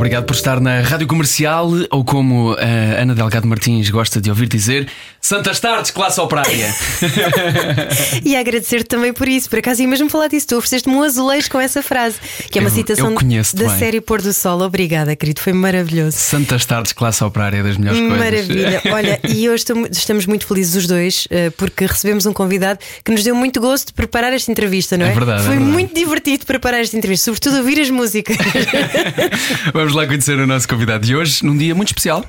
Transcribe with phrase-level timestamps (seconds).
[0.00, 4.48] Obrigado por estar na Rádio Comercial, ou como a Ana Delgado Martins gosta de ouvir
[4.48, 4.88] dizer,
[5.20, 6.74] Santas Tardes, classe operária.
[8.24, 9.48] E agradecer-te também por isso.
[9.50, 10.46] Por acaso ia mesmo falar disso.
[10.46, 12.16] Tu ofereceste-me um azulejo com essa frase,
[12.50, 13.14] que é uma Eu- citação eu
[13.54, 13.78] da bem.
[13.78, 14.62] série Pôr do Sol.
[14.62, 15.40] Obrigada, querido.
[15.40, 16.16] Foi maravilhoso.
[16.16, 18.18] Santas Tardes, classe operária é das melhores coisas.
[18.18, 18.82] Maravilha.
[18.92, 23.22] Olha, e hoje estamos muito felizes os dois eh, porque recebemos um convidado que nos
[23.22, 25.10] deu muito gosto de preparar esta entrevista, não é?
[25.10, 25.72] É verdade, é Foi verdade.
[25.72, 28.36] muito divertido preparar esta entrevista, sobretudo ouvir as músicas.
[29.74, 32.24] Vamos lá conhecer o nosso convidado de hoje, num dia muito especial.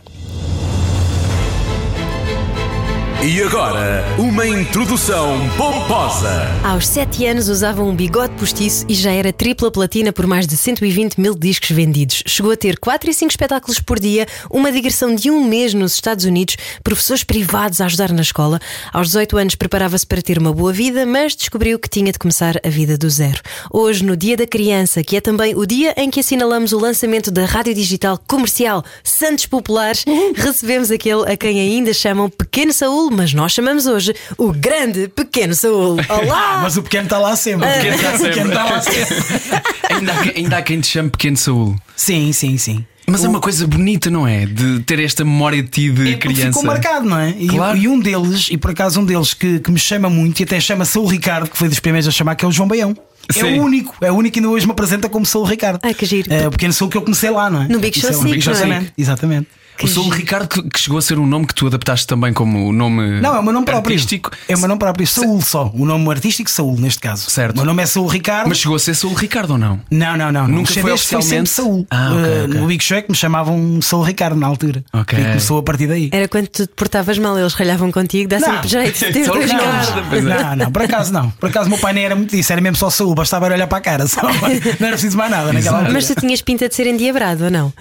[3.23, 6.47] E agora, uma introdução pomposa.
[6.63, 10.57] Aos 7 anos usava um bigode postiço e já era tripla platina por mais de
[10.57, 12.23] 120 mil discos vendidos.
[12.25, 15.93] Chegou a ter 4 e 5 espetáculos por dia, uma digressão de um mês nos
[15.93, 18.59] Estados Unidos, professores privados a ajudar na escola.
[18.91, 22.59] Aos 18 anos preparava-se para ter uma boa vida, mas descobriu que tinha de começar
[22.65, 23.39] a vida do zero.
[23.71, 27.29] Hoje, no Dia da Criança, que é também o dia em que assinalamos o lançamento
[27.29, 33.33] da rádio digital comercial Santos Populares, recebemos aquele a quem ainda chamam Pequeno Saúl, mas
[33.33, 35.97] nós chamamos hoje o Grande Pequeno Saúl.
[36.09, 36.59] Olá!
[36.63, 37.67] Mas o pequeno está lá sempre.
[37.67, 39.05] O pequeno está O pequeno está lá sempre.
[39.05, 39.61] sempre.
[39.95, 41.75] ainda, há, quem- ainda há quem te chame Pequeno Saúl.
[41.95, 42.85] Sim, sim, sim.
[43.07, 44.45] Mas é uma coisa bonita, não é?
[44.45, 46.47] De ter esta memória de ti de É criança.
[46.47, 47.31] Ficou marcado, não é?
[47.37, 47.77] E, Claro.
[47.77, 50.59] e um deles, e por acaso um deles que, que me chama muito, e até
[50.59, 52.95] chama Saúl Ricardo, que foi dos primeiros a chamar, que é o João Baião.
[53.29, 53.59] É Sim.
[53.59, 55.79] o único, é o único que ainda hoje me apresenta como Saúl Ricardo.
[55.83, 56.31] Ai, que giro.
[56.33, 57.67] É, o pequeno Saúl que eu comecei lá, não é?
[57.67, 58.23] No Big Comecei Show lá.
[58.23, 58.63] Sick, Big Show não é?
[58.63, 59.47] Exatamente, exatamente.
[59.83, 63.19] O Saúl Ricardo, que, chegou a ser um nome que tu adaptaste também como nome
[63.21, 63.93] Não, é o meu nome próprio.
[63.95, 64.31] artístico.
[64.47, 65.07] É o meu nome próprio.
[65.07, 65.71] Saúl só.
[65.73, 67.29] O nome artístico, Saúl, neste caso.
[67.29, 67.53] Certo.
[67.53, 68.47] O meu nome é Saúl Ricardo.
[68.49, 69.79] Mas chegou a ser Saúl Ricardo ou não?
[69.89, 70.47] Não, não, não.
[70.47, 71.49] Nunca foi CDs sempre oficialmente?
[71.49, 71.87] Saúl.
[71.89, 72.59] Ah, ok, Uh, ok.
[72.61, 74.83] No Big Show é que me chamavam Saúl Ricardo na altura.
[74.93, 75.17] Ok.
[75.19, 76.09] E começou a partir daí.
[76.11, 80.15] Era quando tu te portavas mal, eles ralhavam contigo, dá sempre jeito dois Ricardo.
[80.15, 80.21] é.
[80.21, 81.29] Não, não, por acaso não.
[81.31, 83.67] Por acaso o meu pai nem era muito disso, era mesmo só saúde, bastava olhar
[83.67, 84.21] para a cara, só.
[84.23, 84.29] não
[84.87, 85.93] era preciso mais nada naquela altura.
[85.93, 87.73] Mas tu tinhas pinta de ser endiabrado ou não?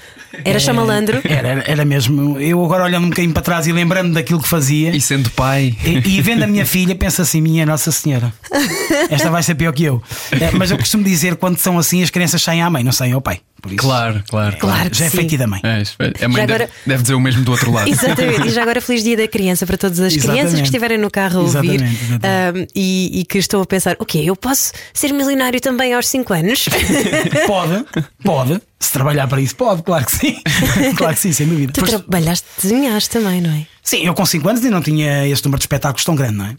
[0.44, 1.21] Era só malandro?
[1.25, 2.39] Era, era, era mesmo.
[2.39, 4.95] Eu agora olhando um bocadinho para trás e lembrando daquilo que fazia.
[4.95, 5.77] E sendo pai.
[5.84, 8.33] E, e vendo a minha filha, penso assim: minha Nossa Senhora,
[9.11, 10.01] esta vai ser pior que eu.
[10.31, 13.12] É, mas eu costumo dizer: quando são assim, as crianças saem à mãe, não saem
[13.12, 13.41] ao pai.
[13.60, 14.56] Por isso, Claro, claro.
[14.59, 15.60] Claro já é feito da mãe.
[15.62, 15.82] É,
[16.22, 16.25] é.
[16.25, 17.88] a mãe deve, agora- deve dizer o mesmo do outro lado.
[17.88, 18.47] Exatamente.
[18.48, 20.56] E já agora feliz dia da criança para todas as crianças Exatamente.
[20.62, 22.26] que estiverem no carro a ouvir Exatamente, exatamente.
[22.26, 26.32] ahm, e, e que estão a pensar: ok, eu posso ser milionário também aos 5
[26.32, 26.65] anos?
[27.47, 27.84] Pode,
[28.25, 28.60] pode.
[28.78, 30.37] Se trabalhar para isso, pode, claro que sim.
[30.97, 31.72] claro que sim, sem dúvida.
[31.72, 33.66] tu trabalhaste, desenhaste também, não é?
[33.82, 36.47] Sim, eu com 5 anos ainda não tinha este número de espetáculos tão grande, não
[36.47, 36.56] é?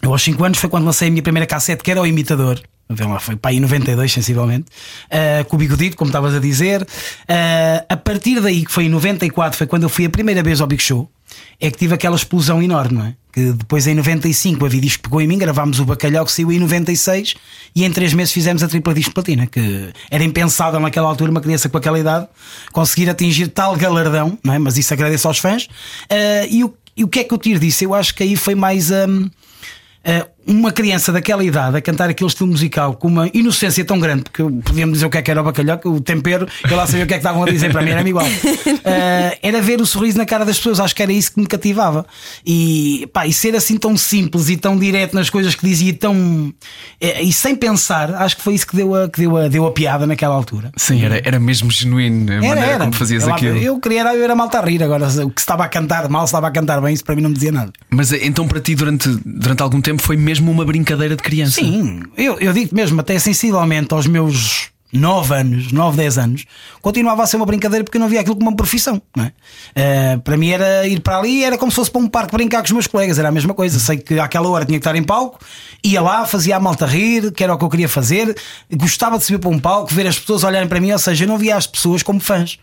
[0.00, 2.60] Eu aos 5 anos foi quando lancei a minha primeira cassete, que era o Imitador.
[2.94, 4.66] Vê lá, foi para aí em 92, sensivelmente.
[5.10, 6.86] Ah, com o bigodito, como estavas a dizer.
[7.28, 10.60] Ah, a partir daí, que foi em 94, foi quando eu fui a primeira vez
[10.60, 11.10] ao Big Show,
[11.60, 13.14] é que tive aquela explosão enorme, não é?
[13.32, 16.58] Que depois em 95 a Vidisco pegou em mim, gravámos o Bacalhau que saiu em
[16.58, 17.34] 96
[17.74, 21.40] e em 3 meses fizemos a tripla disco platina, que era impensável naquela altura uma
[21.40, 22.28] criança com aquela idade
[22.72, 24.58] conseguir atingir tal galardão, não é?
[24.58, 25.68] Mas isso agradeço aos fãs.
[26.10, 27.84] Ah, e, o, e o que é que eu tiro disso?
[27.84, 28.90] Eu acho que aí foi mais.
[28.90, 29.30] Uh,
[30.46, 34.42] uma criança daquela idade a cantar aquele estilo musical com uma inocência tão grande, porque
[34.64, 37.04] podíamos dizer o que é que era o bacalhau, que o tempero, eu lá sabia
[37.04, 38.26] o que é que estavam a dizer para mim, era igual.
[38.26, 41.46] Uh, era ver o sorriso na cara das pessoas, acho que era isso que me
[41.46, 42.04] cativava.
[42.44, 45.92] E, pá, e ser assim tão simples e tão direto nas coisas que dizia, e
[45.92, 46.52] tão.
[47.00, 49.66] eh, e sem pensar, acho que foi isso que deu a, que deu a, deu
[49.66, 50.70] a piada naquela altura.
[50.76, 52.78] Sim, era, era mesmo genuíno a Era, maneira era.
[52.80, 53.56] como fazias eu, aquilo.
[53.58, 56.08] eu queria era ver a malta a rir, agora o que se estava a cantar
[56.08, 57.72] mal, se estava a cantar bem, isso para mim não me dizia nada.
[57.90, 61.60] Mas eh, então para ti, durante, durante algum tempo, foi mesmo uma brincadeira de criança.
[61.60, 66.44] Sim, eu, eu digo mesmo, até sensivelmente aos meus 9 anos, 9, 10 anos,
[66.82, 69.00] continuava a ser uma brincadeira porque eu não via aquilo como uma profissão.
[69.18, 69.32] É?
[69.74, 72.58] Eh, para mim era ir para ali, era como se fosse para um parque brincar
[72.58, 73.78] com os meus colegas, era a mesma coisa.
[73.78, 75.38] Sei que àquela hora tinha que estar em palco,
[75.82, 78.36] ia lá, fazia a malta rir, que era o que eu queria fazer,
[78.70, 81.28] gostava de subir para um palco, ver as pessoas olharem para mim, ou seja, eu
[81.28, 82.58] não via as pessoas como fãs.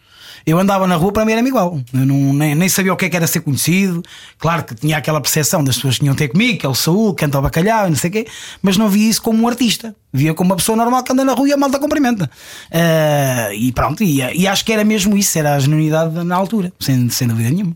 [0.45, 1.79] Eu andava na rua, para mim era-me igual.
[1.93, 4.03] Eu não, nem, nem sabia o que é que era ser conhecido.
[4.37, 7.13] Claro que tinha aquela percepção das pessoas que tinham ter comigo, que é o Saúl,
[7.13, 8.27] canta o bacalhau e não sei o quê,
[8.61, 9.95] mas não via isso como um artista.
[10.11, 12.29] Via como uma pessoa normal que anda na rua e a malta cumprimenta.
[12.71, 16.73] Ah, e pronto, e, e acho que era mesmo isso, era a genuinidade na altura,
[16.79, 17.75] sem, sem dúvida nenhuma.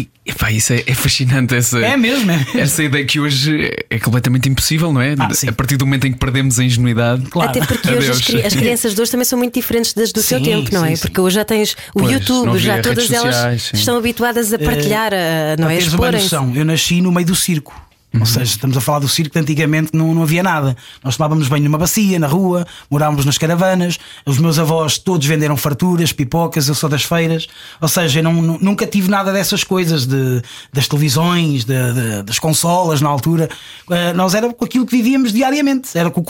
[0.00, 1.54] E, epá, isso é, é fascinante.
[1.54, 2.46] Essa, É mesmo, é.
[2.54, 5.14] Essa ideia que hoje é completamente impossível, não é?
[5.18, 7.22] Ah, a partir do momento em que perdemos a ingenuidade.
[7.30, 7.50] Claro.
[7.50, 10.38] Até porque hoje as, as crianças de hoje também são muito diferentes das do teu
[10.38, 10.90] Sim, tempo, não é?
[10.90, 11.02] sim, sim.
[11.02, 13.76] Porque hoje já tens o Pois, não YouTube, já todas elas sociais, sim.
[13.76, 15.78] estão habituadas a partilhar, a, não Para é?
[15.78, 16.34] teres uma Exporem-se.
[16.34, 17.74] noção, eu nasci no meio do circo.
[18.18, 20.76] Ou seja, estamos a falar do circo de antigamente não, não havia nada.
[21.04, 25.56] Nós tomávamos banho numa bacia, na rua, morávamos nas caravanas, os meus avós todos venderam
[25.56, 27.46] farturas, pipocas, eu sou das feiras.
[27.80, 30.42] Ou seja, eu não, nu- nunca tive nada dessas coisas de,
[30.72, 33.48] das televisões, de- de- das consolas na altura.
[33.90, 36.24] Eh, nós era com aquilo que vivíamos diariamente, era com o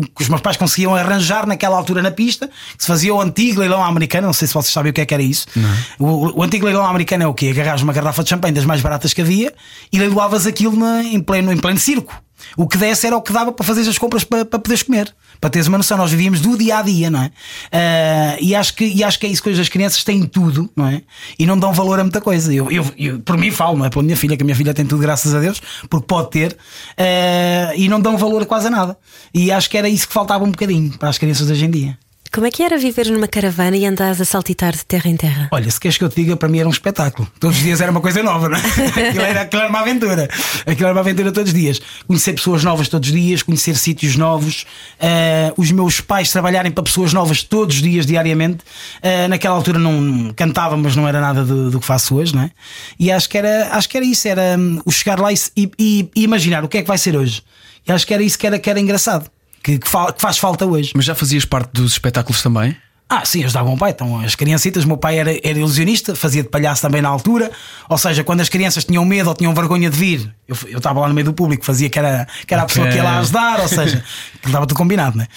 [0.00, 3.60] que os meus pais conseguiam arranjar naquela altura na pista, que se fazia o antigo
[3.60, 4.26] leilão americano.
[4.26, 5.46] Não sei se vocês sabem o que é que era isso.
[5.98, 7.48] O, o antigo leilão americano é o quê?
[7.50, 9.52] Agarravas uma garrafa de champanhe das mais baratas que havia
[9.92, 12.14] e leiloavas aquilo na- em, pleno, em pleno circo.
[12.56, 15.14] O que desse era o que dava para fazer as compras para, para poderes comer.
[15.40, 17.30] Para teres uma noção, nós vivíamos do dia a dia, não é?
[17.70, 20.70] Ah, e, acho que, e acho que é isso que hoje as crianças têm tudo,
[20.74, 21.02] não é?
[21.38, 22.52] E não dão valor a muita coisa.
[22.52, 23.90] Eu, eu, eu, por mim falo, não é?
[23.90, 25.60] Pela minha filha, que a minha filha tem tudo, graças a Deus,
[25.90, 26.56] porque pode ter,
[26.96, 28.96] ah, e não dão valor a quase a nada.
[29.34, 31.98] E acho que era isso que faltava um bocadinho para as crianças hoje em dia.
[32.32, 35.48] Como é que era viver numa caravana e andares a saltitar de terra em terra?
[35.52, 37.26] Olha, se queres que eu te diga, para mim era um espetáculo.
[37.40, 38.60] Todos os dias era uma coisa nova, não é?
[39.08, 40.28] Aquilo era, aquilo era uma aventura.
[40.66, 41.80] Aquilo era uma aventura todos os dias.
[42.06, 44.66] Conhecer pessoas novas todos os dias, conhecer sítios novos,
[45.00, 48.58] eh, os meus pais trabalharem para pessoas novas todos os dias, diariamente.
[49.02, 52.42] Eh, naquela altura não cantava, mas não era nada do, do que faço hoje, não
[52.42, 52.50] é?
[52.98, 55.70] E acho que era, acho que era isso, era hum, o chegar lá e, e-
[55.78, 57.42] e- e imaginar o que é que vai ser hoje.
[57.88, 59.30] E acho que era isso que era, que era engraçado,
[59.66, 60.92] que, que fa- que faz falta hoje.
[60.94, 62.76] Mas já fazias parte dos espetáculos também?
[63.08, 63.92] Ah, sim, ajudava o meu pai.
[63.92, 67.52] Então, as criancitas, o meu pai era, era ilusionista, fazia de palhaço também na altura.
[67.88, 70.98] Ou seja, quando as crianças tinham medo ou tinham vergonha de vir, eu, eu estava
[70.98, 73.18] lá no meio do público, fazia que era, que era a pessoa que ia lá
[73.20, 74.02] ajudar, ou seja,
[74.42, 75.28] que estava tudo combinado, né?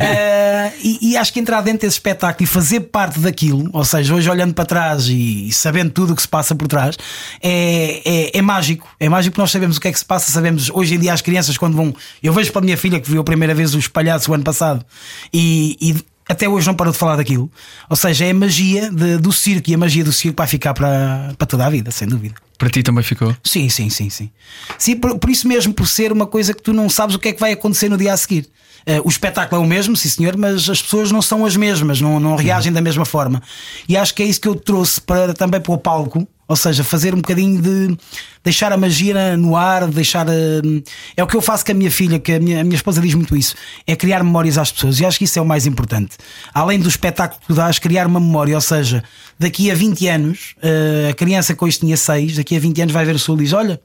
[0.00, 4.14] Eh, e, e acho que entrar dentro desse espetáculo e fazer parte daquilo, ou seja,
[4.14, 6.96] hoje olhando para trás e, e sabendo tudo o que se passa por trás,
[7.42, 8.88] é, é, é mágico.
[8.98, 11.12] É mágico porque nós sabemos o que é que se passa, sabemos hoje em dia
[11.12, 11.94] as crianças quando vão.
[12.22, 14.44] Eu vejo para a minha filha que viu a primeira vez os palhaços o ano
[14.44, 14.84] passado
[15.32, 15.96] e- e
[16.28, 17.50] até hoje não parou de falar daquilo.
[17.88, 20.74] Ou seja, é a magia de- do circo e a magia do circo vai ficar
[20.74, 22.34] para, para toda a vida, sem dúvida.
[22.58, 23.34] Para ti também ficou?
[23.44, 24.30] Sim, sim, sim, sim.
[24.76, 27.28] Sim, por, por isso mesmo, por ser uma coisa que tu não sabes o que
[27.28, 28.48] é que vai acontecer no dia a seguir.
[28.84, 32.00] Eh, o espetáculo é o mesmo, sim senhor, mas as pessoas não são as mesmas,
[32.00, 33.40] não, não reagem da mesma forma.
[33.88, 36.26] E acho que é isso que eu trouxe para, também para o palco.
[36.50, 37.94] Ou seja, fazer um bocadinho de
[38.42, 40.26] deixar a magia no ar, deixar.
[40.30, 40.82] eh,
[41.14, 43.02] É o que eu faço com a minha filha, que a minha, a minha esposa
[43.02, 43.54] diz muito isso:
[43.86, 44.98] é criar memórias às pessoas.
[44.98, 46.16] E acho que isso é o mais importante.
[46.54, 48.54] Além do espetáculo que tu dás, criar uma memória.
[48.54, 49.04] Ou seja,
[49.38, 52.94] daqui a 20 anos, eh, a criança que hoje tinha 6, daqui a 20 anos
[52.94, 53.80] vai ver o sul e diz: Olha,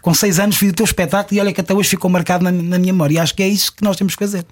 [0.00, 2.50] com 6 anos vi o teu espetáculo e olha que até hoje ficou marcado na,
[2.50, 3.14] na minha memória.
[3.14, 4.44] E acho que é isso que nós temos que fazer.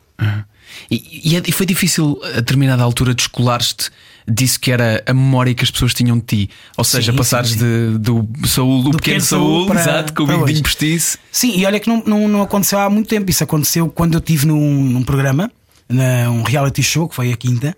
[0.90, 3.90] E, e é- e foi difícil a determinada altura descolares-te
[4.28, 6.50] disso que era a memória que as pessoas tinham de ti.
[6.76, 10.12] Ou seja, Sim, passares sim, de, do Saúl, do, Do pequeno pequeno Saúl para- exato,
[10.12, 11.16] com o bigodinho postiço.
[11.32, 13.30] Sim, e olha que não, não, não aconteceu há muito tempo.
[13.30, 15.50] Isso aconteceu quando eu estive num, num programa,
[15.88, 17.74] na- um reality show, que foi a quinta,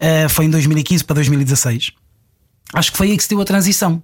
[0.00, 1.92] eh, foi em 2015 para 2016.
[2.74, 4.02] Acho que foi aí que se deu a transição.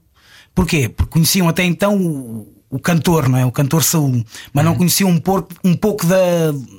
[0.58, 0.88] Porquê?
[0.88, 3.46] Porque conheciam até então o, o cantor, não é?
[3.46, 6.16] O cantor Saúl, mas não conheciam um, por- um pouco da,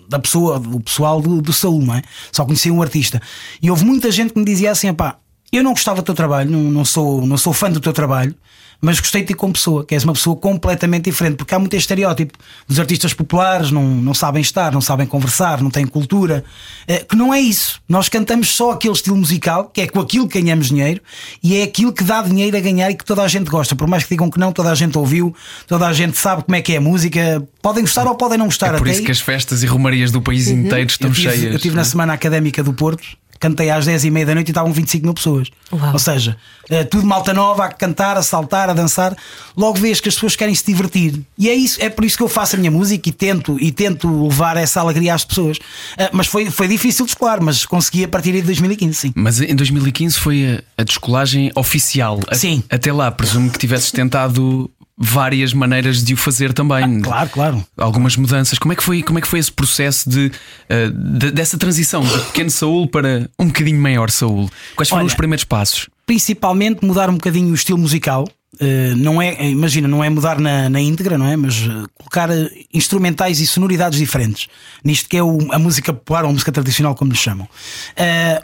[0.10, 2.02] da pessoa, do pessoal do, do Saúl, não é?
[2.30, 3.22] Só conheciam o artista.
[3.62, 5.16] E houve muita gente que me dizia assim: pá,
[5.50, 8.36] eu não gostava do teu trabalho, não, não, sou, não sou fã do teu trabalho,
[8.82, 11.76] mas gostei de ti como pessoa, que és uma pessoa completamente diferente, porque há muito
[11.76, 12.38] estereótipo
[12.68, 16.44] dos artistas populares, não, não sabem estar, não sabem conversar, não têm cultura,
[16.88, 17.82] eh, que não é isso.
[17.90, 21.02] Nós cantamos só aquele estilo musical, que é com aquilo que ganhamos dinheiro,
[21.44, 23.76] e é aquilo que dá dinheiro a ganhar e que toda a gente gosta.
[23.76, 25.36] Por mais que digam que não, toda a gente ouviu,
[25.68, 28.46] toda a gente sabe como é que é a música, podem gostar ou podem não
[28.46, 28.74] gostar.
[28.76, 31.30] É por isso aí- que as festas e romarias do país inteiro estão eu tive,
[31.30, 31.44] cheias.
[31.52, 33.04] Eu estive na Semana Académica do Porto,
[33.40, 35.48] cantei às 10 e meia da noite e estavam 25 mil pessoas.
[35.72, 35.94] Uau.
[35.94, 36.36] Ou seja,
[36.70, 39.16] eh, tudo malta nova a cantar, a saltar, a dançar.
[39.56, 41.20] Logo vês que as pessoas querem se divertir.
[41.38, 43.72] E é isso, é por isso que eu faço a minha música e tento, e
[43.72, 45.58] tento levar essa alegria às pessoas.
[45.98, 49.14] Eh, Mas foi, foi difícil de escolar, mas consegui a partir de 2015, sim.
[49.16, 52.20] Mas em 2015 foi a, a descolagem oficial.
[52.28, 52.64] A- Sim.
[52.70, 54.70] Até lá, presumo que tivesses tentado
[55.02, 57.00] várias maneiras de o fazer também.
[57.02, 57.66] Claro, claro.
[57.78, 58.60] Algumas mudanças.
[58.60, 60.30] Como é que foi, como é que foi esse processo de,
[60.68, 64.50] eh, de- dessa transição de pequeno Saúl para um bocadinho maior Saúl?
[64.76, 65.88] Quais foram Olha, os primeiros passos?
[66.06, 68.28] principalmente mudar um bocadinho o estilo musical.
[68.60, 71.38] Eh, não é, imagina, não é mudar na, na íntegra, não é?
[71.38, 72.30] Mas eh, colocar
[72.74, 74.48] instrumentais e sonoridades diferentes
[74.84, 77.48] nisto que é o- a música popular ou a música tradicional, como lhe chamam.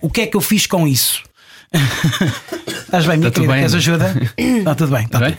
[0.02, 1.22] O que é que eu fiz com isso?
[2.86, 3.54] Estás bem, minha Tá querida?
[3.54, 4.06] bem, Queres Ana?
[4.06, 4.30] ajuda?
[4.38, 5.38] Está tudo bem, está tudo.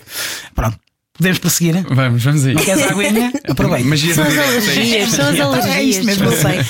[0.54, 0.78] Pronto,
[1.16, 1.84] podemos prosseguir?
[1.88, 2.54] Vamos, vamos aí.
[2.54, 3.32] Não queres aguinha?
[3.48, 3.88] Aproveita.
[3.88, 5.86] Magia São as é alergias, são as É alergias.
[5.86, 6.60] isto mesmo, eu não sei.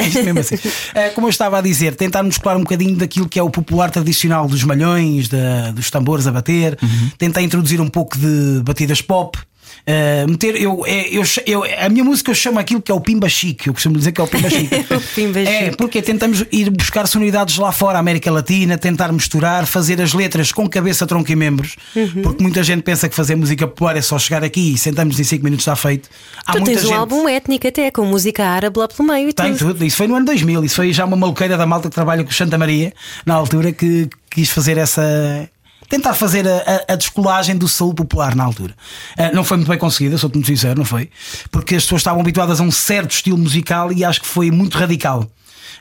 [0.00, 0.56] É isto mesmo assim.
[0.94, 3.90] Eh, Como eu estava a dizer, tentar mesclar um bocadinho daquilo que é o popular
[3.90, 6.78] tradicional dos malhões, da- dos tambores a bater,
[7.18, 9.38] tentar introduzir um pouco de batidas pop.
[9.86, 13.00] Uh, meter, eu, é, eu, eu, a minha música eu chamo aquilo que é o
[13.00, 14.74] Pimba Chique, eu costumo dizer que é o Pimba Chique.
[14.94, 15.76] o Pimba é, Chique.
[15.76, 20.68] porque tentamos ir buscar sonoridades lá fora, América Latina, tentar misturar, fazer as letras com
[20.68, 22.22] cabeça, tronco e membros, Uhum.
[22.22, 25.24] porque muita gente pensa que fazer música popular é só chegar aqui e sentamos em
[25.24, 26.08] 5 minutos está feito.
[26.46, 26.96] Há tu muita tens um gente...
[26.96, 29.72] álbum étnico até, com música árabe lá pelo meio e Tem tudo.
[29.74, 32.22] tudo, isso foi no ano 2000, isso foi já uma maluqueira da malta que trabalha
[32.22, 32.92] com Santa Maria,
[33.26, 35.48] na altura, que quis fazer essa.
[35.90, 38.74] Tentar fazer a, a, a descolagem do saúde popular na altura.
[39.18, 41.10] Ah, não foi muito bem conseguida, sou-te muito sincero, não foi?
[41.50, 44.78] Porque as pessoas estavam habituadas a um certo estilo musical e acho que foi muito
[44.78, 45.28] radical.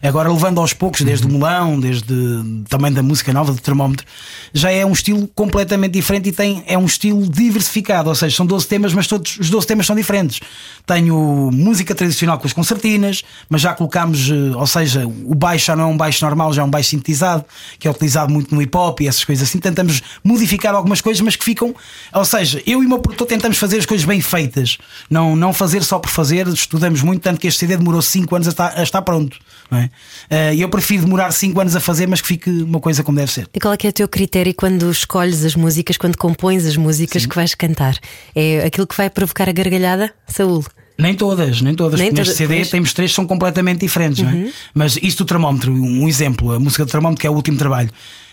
[0.02, 4.06] Agora, levando aos poucos, desde o melão, desde também da música nova, do termómetro,
[4.54, 8.10] já é um estilo completamente diferente e tem, é um estilo diversificado.
[8.10, 10.40] Ou seja, são 12 temas, mas todos os 12 temas são diferentes.
[10.86, 15.76] Tenho música tradicional com as concertinas, mas já colocámos, eh, ou seja, o baixo já
[15.76, 17.44] não é um baixo normal, já é um baixo sintetizado,
[17.78, 19.60] que é utilizado muito no hip hop e essas coisas assim.
[19.60, 21.76] Tentamos modificar algumas coisas, mas que ficam.
[22.14, 24.78] Ou seja, eu e o meu produtor tentamos fazer as coisas bem feitas,
[25.10, 26.48] não, não fazer só por fazer.
[26.48, 29.38] Estudamos muito, tanto que este CD demorou 5 anos a estar, a estar pronto.
[29.70, 29.89] Não
[30.30, 30.52] é?
[30.52, 33.32] Eh, eu prefiro demorar 5 anos a fazer, mas que fique uma coisa como deve
[33.32, 33.48] ser.
[33.54, 36.78] E qual é que é o teu critério quando escolhes as músicas, quando compões as
[36.78, 37.98] músicas que vais cantar?
[38.36, 40.12] É aquilo que vai provocar a gargalhada?
[40.28, 40.64] Saúl.
[40.98, 41.98] Nem todas, nem todas.
[42.00, 42.68] Nem porque neste CD pois.
[42.68, 42.72] Uhum.
[42.72, 44.52] temos três que são completamente diferentes, não é?
[44.74, 47.90] Mas isso do termómetro, um exemplo, a música do termómetro, que é o último trabalho.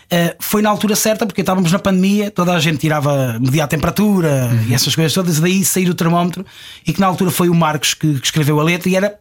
[0.09, 3.67] eh, foi na altura certa porque estávamos na pandemia, toda a gente tirava, media a
[3.67, 4.65] temperatura Uhum.
[4.69, 6.45] e essas coisas todas, e daí sair o termómetro.
[6.85, 9.15] E que na altura foi o Marcos que, que escreveu a letra e era.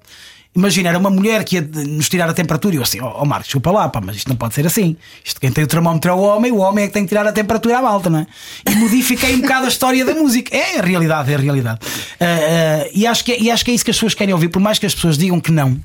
[0.56, 3.26] Imagina, era uma mulher que ia nos tirar a temperatura e eu assim, ó oh,
[3.26, 4.96] Marcos, desculpa lá, pá, mas isto não pode ser assim.
[5.22, 7.26] Isto quem tem o termómetro é o homem, o homem é que tem que tirar
[7.26, 8.26] a temperatura à malta, não é?
[8.66, 10.56] E modifiquei um bocado a história da música.
[10.56, 11.80] É a realidade, é a realidade.
[12.18, 14.32] Ah, ah, e, acho que, é- e acho que é isso que as pessoas querem
[14.32, 15.78] ouvir, por mais que as pessoas digam que não.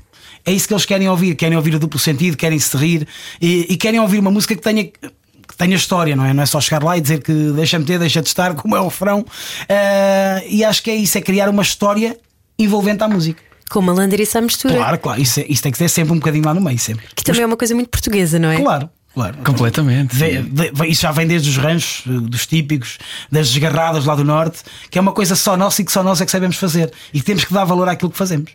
[0.44, 3.06] É isso que eles querem ouvir, querem ouvir o duplo sentido, querem se rir
[3.40, 4.84] e, e querem ouvir uma música que tenha.
[4.84, 6.32] Que tenha história, não é?
[6.32, 8.80] Não é só chegar lá e dizer que deixa-me ter, deixa de estar, como é
[8.80, 9.22] o refrão.
[9.68, 12.16] Ah, e acho que é isso, é criar uma história
[12.58, 13.51] envolvente à música.
[13.72, 14.74] Com malandriça à mistura.
[14.74, 17.06] Claro, claro, isso, é- isso tem que ser sempre um bocadinho lá no meio, sempre.
[17.14, 18.60] Que também é uma coisa muito portuguesa, não é?
[18.60, 19.38] Claro, claro.
[19.44, 20.14] Completamente.
[20.14, 22.98] Vê- vê- Isso já vem desde os ranchos, eh, dos típicos,
[23.30, 24.58] das desgarradas lá do norte,
[24.90, 26.92] que é uma coisa só nossa e que só nós é que sabemos fazer.
[27.14, 28.50] E que temos que dar valor àquilo que fazemos.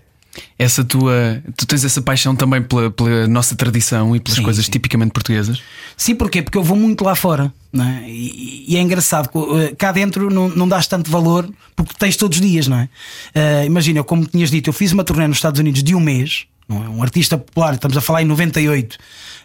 [0.58, 1.42] Essa tua.
[1.56, 4.72] Tu tens essa paixão também pela, pela nossa tradição e pelas Sim, coisas sim.
[4.72, 5.62] tipicamente portuguesas?
[5.96, 6.42] Sim, porquê?
[6.42, 7.54] Porque eu vou muito lá fora.
[7.72, 8.10] Não é?
[8.10, 9.30] e, e é engraçado,
[9.60, 12.90] eh, cá dentro não, não dás tanto valor porque tens todos os dias, não é?
[13.36, 16.46] Eh, imagina, como tinhas dito, eu fiz uma turnê nos Estados Unidos de um mês,
[16.70, 16.74] é?
[16.74, 18.98] um artista popular, estamos a falar em 98,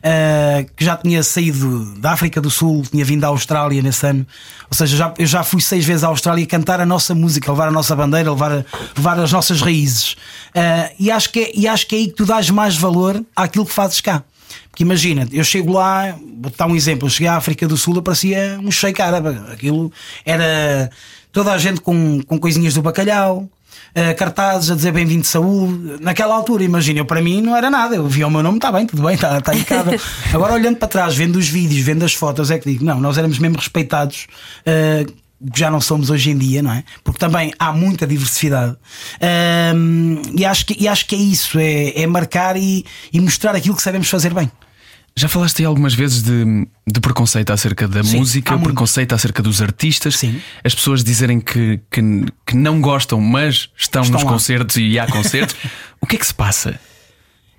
[0.03, 4.27] eh, que já tinha saído da África do Sul, tinha vindo à Austrália nesse ano,
[4.69, 7.69] ou seja, já, eu já fui seis vezes à Austrália cantar a nossa música, levar
[7.69, 8.65] a nossa bandeira, levar,
[8.97, 10.17] levar as nossas raízes.
[10.55, 13.23] Eh, e, acho que é, e acho que é aí que tu dás mais valor
[13.37, 14.25] àquilo que fazes cá.
[14.71, 17.95] Porque imagina, eu chego lá, vou dar um exemplo, eu cheguei à África do Sul,
[17.97, 19.29] eu parecia um sheik árabe.
[19.53, 19.93] Aquilo
[20.25, 20.91] era
[21.31, 23.49] toda a gente com, com coisinhas do bacalhau,
[23.95, 25.97] eh, cartazes a dizer bem-vindo de saúde.
[26.01, 27.97] Naquela altura, imagina, eu para mim não era nada.
[27.97, 30.01] Eu via o meu nome, está bem, tudo bem, está tá impecável.
[30.33, 33.19] Agora olhando para trás, vendo os vídeos, vendo as fotos, é que digo, não, nós
[33.19, 34.27] éramos mesmo respeitados.
[34.65, 35.05] eh,
[35.53, 36.85] que já não somos hoje em dia, não é?
[37.03, 38.77] Porque também há muita diversidade.
[39.21, 43.55] Ahm, e, acho que, e acho que é isso: é, é marcar e, e mostrar
[43.57, 44.51] aquilo que sabemos fazer bem.
[45.15, 49.61] Já falaste aí algumas vezes de, de preconceito acerca da Sim, música, preconceito acerca dos
[49.61, 50.41] artistas, Sim.
[50.65, 52.01] as pessoas dizerem que, que,
[52.47, 54.31] que não gostam, mas estão, Estão nos lá.
[54.33, 55.55] concertos e há concertos.
[56.01, 56.81] o que é que se passa?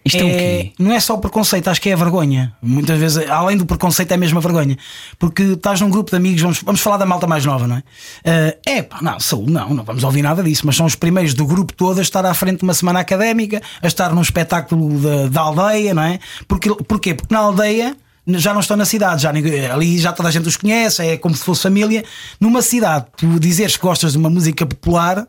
[0.05, 0.73] Isto é, o quê?
[0.77, 2.53] não é só o preconceito, acho que é a vergonha.
[2.61, 4.77] Muitas vezes, além do preconceito, é mesmo a vergonha.
[5.17, 7.83] Porque estás num grupo de amigos, vamos, vamos falar da malta mais nova, não é?
[8.25, 11.33] Eh, é pá, não, Saúl, não, não vamos ouvir nada disso, mas são os primeiros
[11.33, 15.29] do grupo todo a estar à frente de uma semana académica, a estar num espetáculo
[15.29, 16.19] da, aldeia, não é?
[16.47, 17.13] Porque, porquê?
[17.13, 17.95] Porque na aldeia.
[18.25, 19.31] Já não estão na cidade, já
[19.73, 22.05] ali já toda a gente os conhece, é como se fosse família.
[22.39, 25.27] Numa cidade, tu dizeres que gostas de uma música popular,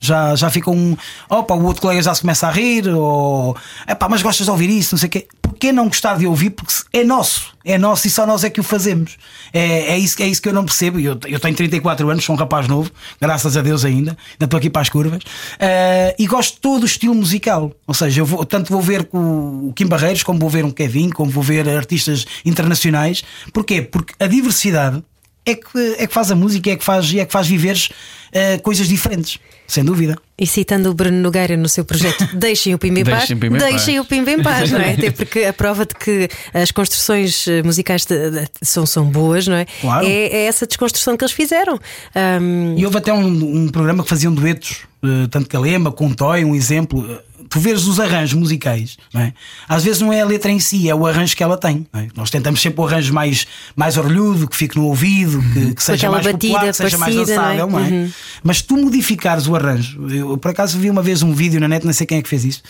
[0.00, 0.96] já, já fica um.
[1.28, 3.54] Opa, o outro colega já se começa a rir, ou.
[3.86, 5.28] Epá, mas gostas de ouvir isso, não sei o quê.
[5.42, 6.50] Porquê não gostar de ouvir?
[6.50, 9.18] Porque é nosso, é nosso e só nós é que o fazemos.
[9.52, 10.98] É, é, isso, é isso que eu não percebo.
[10.98, 12.90] Eu, eu tenho 34 anos, sou um rapaz novo,
[13.20, 15.22] graças a Deus ainda, ainda estou aqui para as curvas,
[15.58, 17.72] Eh, e gosto de todo o estilo musical.
[17.86, 21.10] Ou seja, eu vou, tanto vou ver o Kim Barreiros, como vou ver um Kevin,
[21.10, 23.22] como vou ver artistas internacionais.
[23.52, 23.82] Porquê?
[23.82, 25.02] Porque a diversidade
[25.46, 27.88] é que, é que faz a música, é que faz, é que faz viveres
[28.32, 30.16] eh, coisas diferentes, sem dúvida.
[30.38, 34.04] E citando o Bruno Nogueira no seu projeto Deixem o Pimba em Paz, Deixem o
[34.04, 34.70] Pimba em Paz.
[34.70, 34.92] não é?
[34.94, 39.46] Até porque a prova de que as construções eh, musicais de- de- são, são boas,
[39.46, 39.66] não é?
[39.80, 40.06] Claro.
[40.06, 41.78] É, é essa desconstrução que eles fizeram.
[42.14, 43.26] Ahm, E houve até um,
[43.64, 47.18] um programa que faziam duetos, eh, tanto Calema, com Toy, um exemplo.
[47.50, 49.34] Tu vês os arranjos musicais, não é?
[49.68, 51.86] às vezes não é a letra em si, é o arranjo que ela tem.
[51.92, 52.08] não é?
[52.16, 56.08] Nós tentamos sempre o arranjo mais, mais orlhudo, que fique no ouvido, que, que seja
[56.08, 57.56] mais batida popular, que seja mais parecida, não é?
[57.56, 58.10] dançável, não é?
[58.42, 61.66] Mas se tu modificares o arranjo, eu por acaso vi uma vez um vídeo na
[61.66, 62.62] net, não sei quem é que fez isso,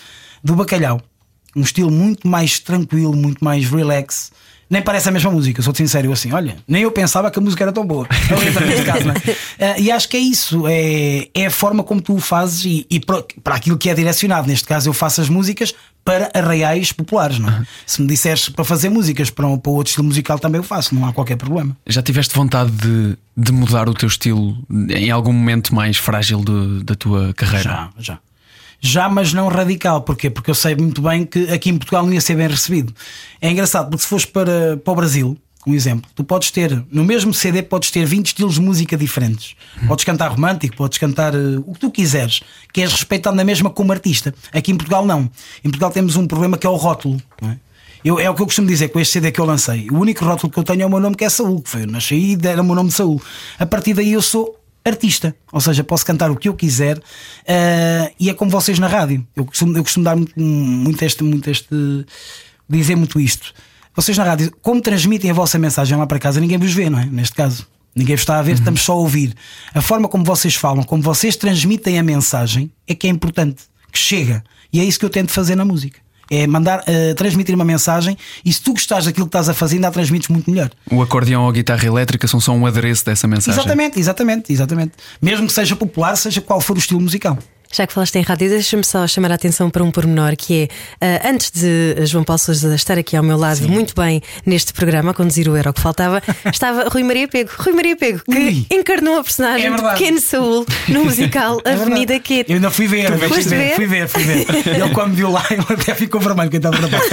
[0.43, 1.01] do bacalhau.
[1.55, 4.33] Um estilo muito mais tranquilo, muito mais relax.
[4.71, 7.65] Nem parece a mesma música, sou-te sincero, assim, olha, nem eu pensava que a música
[7.65, 8.07] era tão boa.
[8.67, 9.73] Neste caso, é?
[9.73, 12.87] Ah, e acho que é isso, é, é a forma como tu o fazes e,
[12.89, 14.47] e para, para aquilo que é direcionado.
[14.47, 15.75] Neste caso, eu faço as músicas
[16.05, 17.67] para arraiais populares, não é?
[17.85, 20.95] Se me disseres para fazer músicas para, um, para outro estilo musical, também eu faço,
[20.95, 21.77] não há qualquer problema.
[21.87, 24.57] Já tiveste vontade de, de mudar o teu estilo
[24.89, 27.65] em algum momento mais frágil de- da tua carreira?
[27.65, 28.19] Já, já.
[28.81, 30.01] Já, mas não radical.
[30.01, 30.31] Porquê?
[30.31, 32.95] Porque eu sei muito bem que aqui em Portugal não ia ser bem recebido.
[33.41, 37.05] É engraçado, porque se fores para, para o Brasil, um exemplo, tu podes ter, no
[37.05, 39.55] mesmo CD, podes ter 20 estilos de música diferentes.
[39.87, 42.41] Podes cantar romântico, podes cantar eh, o que tu quiseres,
[42.73, 44.35] que és respeitado na mesma como artista.
[44.53, 45.31] Aqui em Portugal, não.
[45.63, 47.21] Em Portugal temos um problema que é o rótulo.
[47.43, 47.59] não é?
[48.03, 49.87] Eu, é o que eu costumo dizer com este CD que eu lancei.
[49.91, 51.61] O único rótulo que eu tenho é o meu nome, que é Saúl.
[51.61, 53.21] Que foi, eu nasci e deram o meu nome de Saúl.
[53.59, 57.01] A partir daí eu sou artista, ou seja, posso cantar o que eu quiser
[57.47, 59.27] eh, e é como vocês na rádio.
[59.37, 61.69] Eu costumo, eu costumo dar muito, muito este, muito este,
[62.69, 63.53] dizer muito isto.
[63.95, 66.99] Vocês na rádio, como transmitem a vossa mensagem lá para casa, ninguém vos vê, não
[66.99, 67.07] é?
[67.07, 69.35] Neste caso, ninguém vos está a ver, estamos só a ouvir.
[69.75, 73.99] A forma como vocês falam, como vocês transmitem a mensagem, é que é importante, que
[73.99, 74.43] chega.
[74.73, 76.01] E é isso que eu tento fazer na música.
[76.31, 79.77] É mandar, eh, transmitir uma mensagem e se tu gostares daquilo que estás a fazer,
[79.77, 80.71] ainda a transmites muito melhor.
[80.91, 83.61] O acordeão ou a guitarra elétrica são só um adereço dessa mensagem.
[83.61, 84.93] Exatamente, exatamente, exatamente.
[85.21, 87.37] Mesmo que seja popular, seja qual for o estilo musical.
[87.73, 90.69] Já que falaste em rádio, deixa-me só chamar a atenção para um pormenor que
[91.00, 94.73] é, ah, antes de João Paulo Sousa estar aqui ao meu lado, muito bem neste
[94.73, 96.21] programa, a conduzir o Era o que Faltava,
[96.53, 97.50] estava Rui Maria Pego.
[97.59, 98.67] Rui Maria Pego, que Ui.
[98.71, 99.83] encarnou a personagem É de.
[99.83, 101.73] Pequeno Saúl no musical É.
[101.75, 102.45] Avenida Q.
[102.49, 104.67] Eu ainda fui ver, fui ver, fui ver, fui ver.
[104.67, 107.05] Ele quando viu lá, ele até ficou vermelho, coitado do rapaz.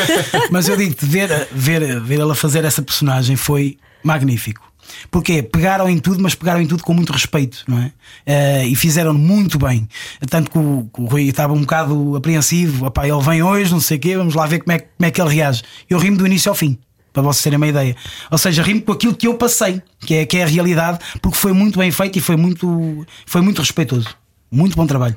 [0.50, 4.67] Mas eu digo-te, ver, ver, ver ela fazer essa personagem foi magnífico.
[5.10, 5.42] Porquê?
[5.44, 7.92] Pegaram em tudo, mas pegaram em tudo com muito respeito, não é?
[8.26, 9.88] Eh, e fizeram muito bem.
[10.30, 12.86] Tanto que o, o Rui estava um bocado apreensivo.
[12.86, 15.12] Opá, ele vem hoje, não sei o quê, vamos lá ver como é, como é
[15.12, 15.64] que ele reage.
[15.90, 16.78] Eu rimo do início ao fim.
[17.14, 17.96] Para vocês terem uma ideia.
[18.30, 21.38] Ou seja, rimo com aquilo que eu passei, que é, que é a realidade, porque
[21.38, 24.16] foi muito bem feito e foi muito, foi muito respeitoso.
[24.52, 25.16] Muito bom trabalho.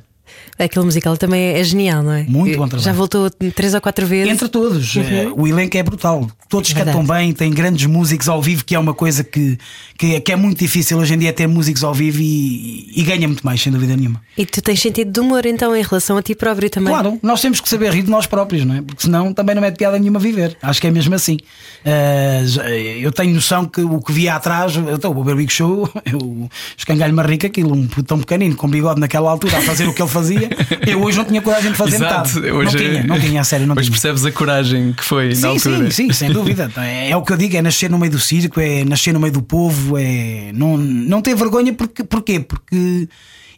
[0.58, 2.22] Aquele musical também é genial, não é?
[2.24, 2.84] Muito bom trabalho.
[2.84, 4.30] Já voltou três ou quatro vezes.
[4.30, 6.30] Entre todos, eh, o elenco é brutal.
[6.50, 6.76] Todos Uhum.
[6.76, 6.98] Verdade.
[6.98, 9.56] cantam bem, têm grandes músicos ao vivo, que é uma coisa que,
[9.96, 13.02] que, é- que é muito difícil hoje em dia ter músicos ao vivo e, e
[13.04, 14.20] ganha muito mais, sem dúvida nenhuma.
[14.36, 16.92] E tu tens sentido de humor então em relação a ti próprio também.
[16.92, 18.82] Claro, nós temos que saber rir de nós próprios, não é?
[18.82, 20.56] Porque senão também não é de piada nenhuma viver.
[20.60, 21.38] Acho que é mesmo assim.
[22.46, 25.52] Já- eu tenho noção que o que via atrás, eu estou a ver o Big
[25.52, 29.86] Show, eu escangalho-me a rico aquilo, um tão pequenino, com bigode naquela altura, a fazer
[29.88, 30.19] o que ele fazia.
[30.86, 32.34] Eu hoje não tinha coragem de fazer Exato.
[32.34, 32.52] metade.
[32.52, 33.92] Hoje, não tinha, não tinha, a sério, não hoje tinha.
[33.92, 35.90] percebes a coragem que foi na Sim, altura.
[35.90, 36.70] sim, sim, sem dúvida.
[36.76, 39.20] É, é o que eu digo, é nascer no meio do circo, é nascer no
[39.20, 42.40] meio do povo, é não, não ter vergonha porque, porquê?
[42.40, 43.08] Porque.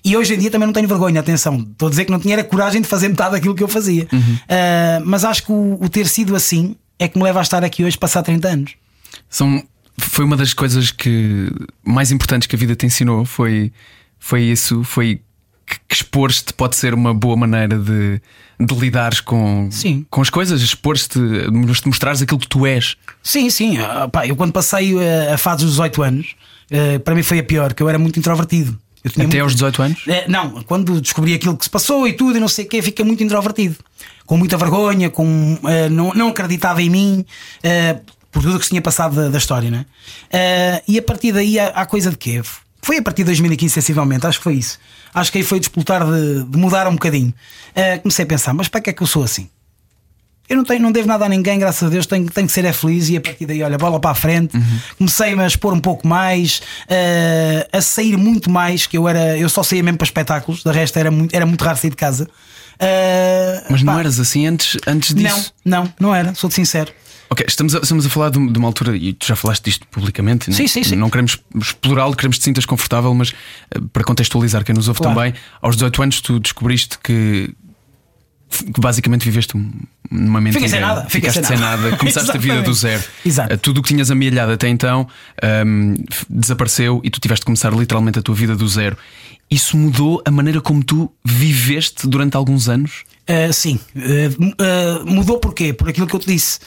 [0.05, 1.59] E hoje em dia também não tenho vergonha, atenção.
[1.71, 4.07] Estou a dizer que não tinha coragem de fazer metade daquilo que eu fazia.
[4.49, 7.63] Ah, mas acho que o, o ter sido assim é que me leva a estar
[7.65, 8.73] aqui hoje, passar 30 anos.
[9.29, 9.63] São,
[9.99, 11.49] foi uma das coisas que
[11.85, 13.25] mais importantes que a vida te ensinou.
[13.25, 13.73] Foi,
[14.19, 14.83] foi isso.
[14.83, 15.21] Foi
[15.73, 18.21] que, que expor-te pode ser uma boa maneira de,
[18.61, 20.05] de lidares com, Sim.
[20.11, 21.19] com as coisas, expor-te,
[21.87, 22.97] mostrares aquilo que tu és.
[23.23, 23.79] Sim, sim.
[23.79, 26.35] ah, pá, eu quando passei ah, a fase dos 18 anos,
[26.71, 28.79] ah, para mim foi a pior, que eu era muito introvertido.
[29.05, 30.03] Até muito- aos 18 anos?
[30.07, 32.81] É, não, quando descobri aquilo que se passou e tudo e não sei o quê,
[32.81, 33.75] fiquei muito introvertido.
[34.25, 37.27] Com muita vergonha, com, eh, não, não acreditava em mim,
[37.65, 37.99] eh,
[38.31, 39.85] por tudo o que se tinha passado da, da história, né?
[40.33, 42.41] Eh, e a partir daí há, há coisa de quê?
[42.85, 44.79] Foi a partir de 2015, sensivelmente, acho que foi isso.
[45.15, 47.33] Acho que aí foi despoltar de, de mudar um bocadinho.
[47.75, 49.49] Eh, comecei a pensar, mas para que é que eu sou assim?
[50.49, 52.65] Eu não, tenho, não devo nada a ninguém, graças a Deus, tenho, tenho que ser
[52.65, 54.59] é feliz e a partir daí, olha, bola para a frente.
[54.99, 59.49] Comecei-me a expor um pouco mais, eh, a sair muito mais, que eu era, eu
[59.49, 62.29] só saía mesmo para espetáculos, de resto era muito, era muito raro sair de casa.
[62.79, 65.55] Eh, Mas não pá, eras assim antes, antes disso?
[65.65, 66.93] Não, não, não era, sou-te sincero.
[67.33, 70.51] Ok, estamos a, estamos a falar de, uma altura, e tu já falaste disto publicamente,
[70.51, 70.59] não é?
[70.59, 70.97] Sim, sim, sim.
[70.97, 73.33] Não queremos explorá-lo, queremos que te sintas confortável, mas
[73.75, 75.17] eh, para contextualizar quem nos ouve Claro.
[75.17, 77.55] também, aos 18 anos tu descobriste que,
[78.75, 79.73] que basicamente viveste um-
[80.11, 80.61] numa mentira.
[80.63, 81.83] Fiquei sem nada, Ficaste sem sem nada.
[81.85, 83.03] nada, começaste a vida do zero.
[83.25, 83.55] Exato.
[83.55, 85.09] Eh, Tudo o que tinhas amealhado até então
[85.43, 88.95] ahm, f- desapareceu e tu tiveste de começar literalmente a tua vida do zero.
[89.51, 93.05] Isso mudou a maneira como tu viveste durante alguns anos?
[93.29, 95.73] Uh, sim, Uh, uh, mudou porquê?
[95.73, 96.59] Por aquilo que eu te disse.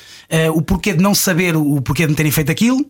[0.53, 2.85] O porquê de não saber o porquê de me terem feito aquilo.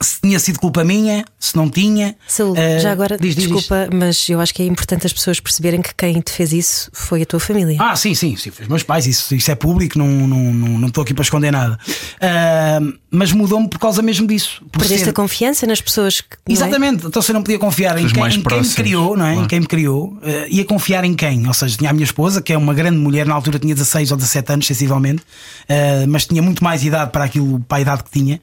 [0.00, 2.14] Se tinha sido culpa minha, se não tinha.
[2.26, 3.52] Saúl, Uh, já agora, diz, diz, diz.
[3.52, 6.90] desculpa, mas eu acho que é importante as pessoas perceberem que quem te fez isso
[6.92, 7.76] foi a tua família.
[7.80, 10.52] Ah, sim, sim, sim, foi os meus pais, isso, isso é público, não estou não,
[10.52, 11.78] não, não estou aqui para esconder nada.
[12.20, 12.80] Ah,
[13.10, 14.62] mas mudou-me por causa mesmo disso.
[14.70, 16.36] Por Perdeste ser- a confiança nas pessoas que.
[16.46, 16.52] não é?
[16.52, 19.26] Exatamente, então se eu não podia confiar em quem, mais em quem me criou, não
[19.26, 19.30] é?
[19.30, 19.48] Em claro.
[19.48, 21.46] quem me criou, eh, ia confiar em quem?
[21.46, 24.10] Ou seja, tinha a minha esposa, que é uma grande mulher, na altura tinha 16
[24.12, 25.22] ou 17 anos, sensivelmente,
[25.68, 28.40] eh, mas tinha muito mais idade para aquilo, para a idade que tinha.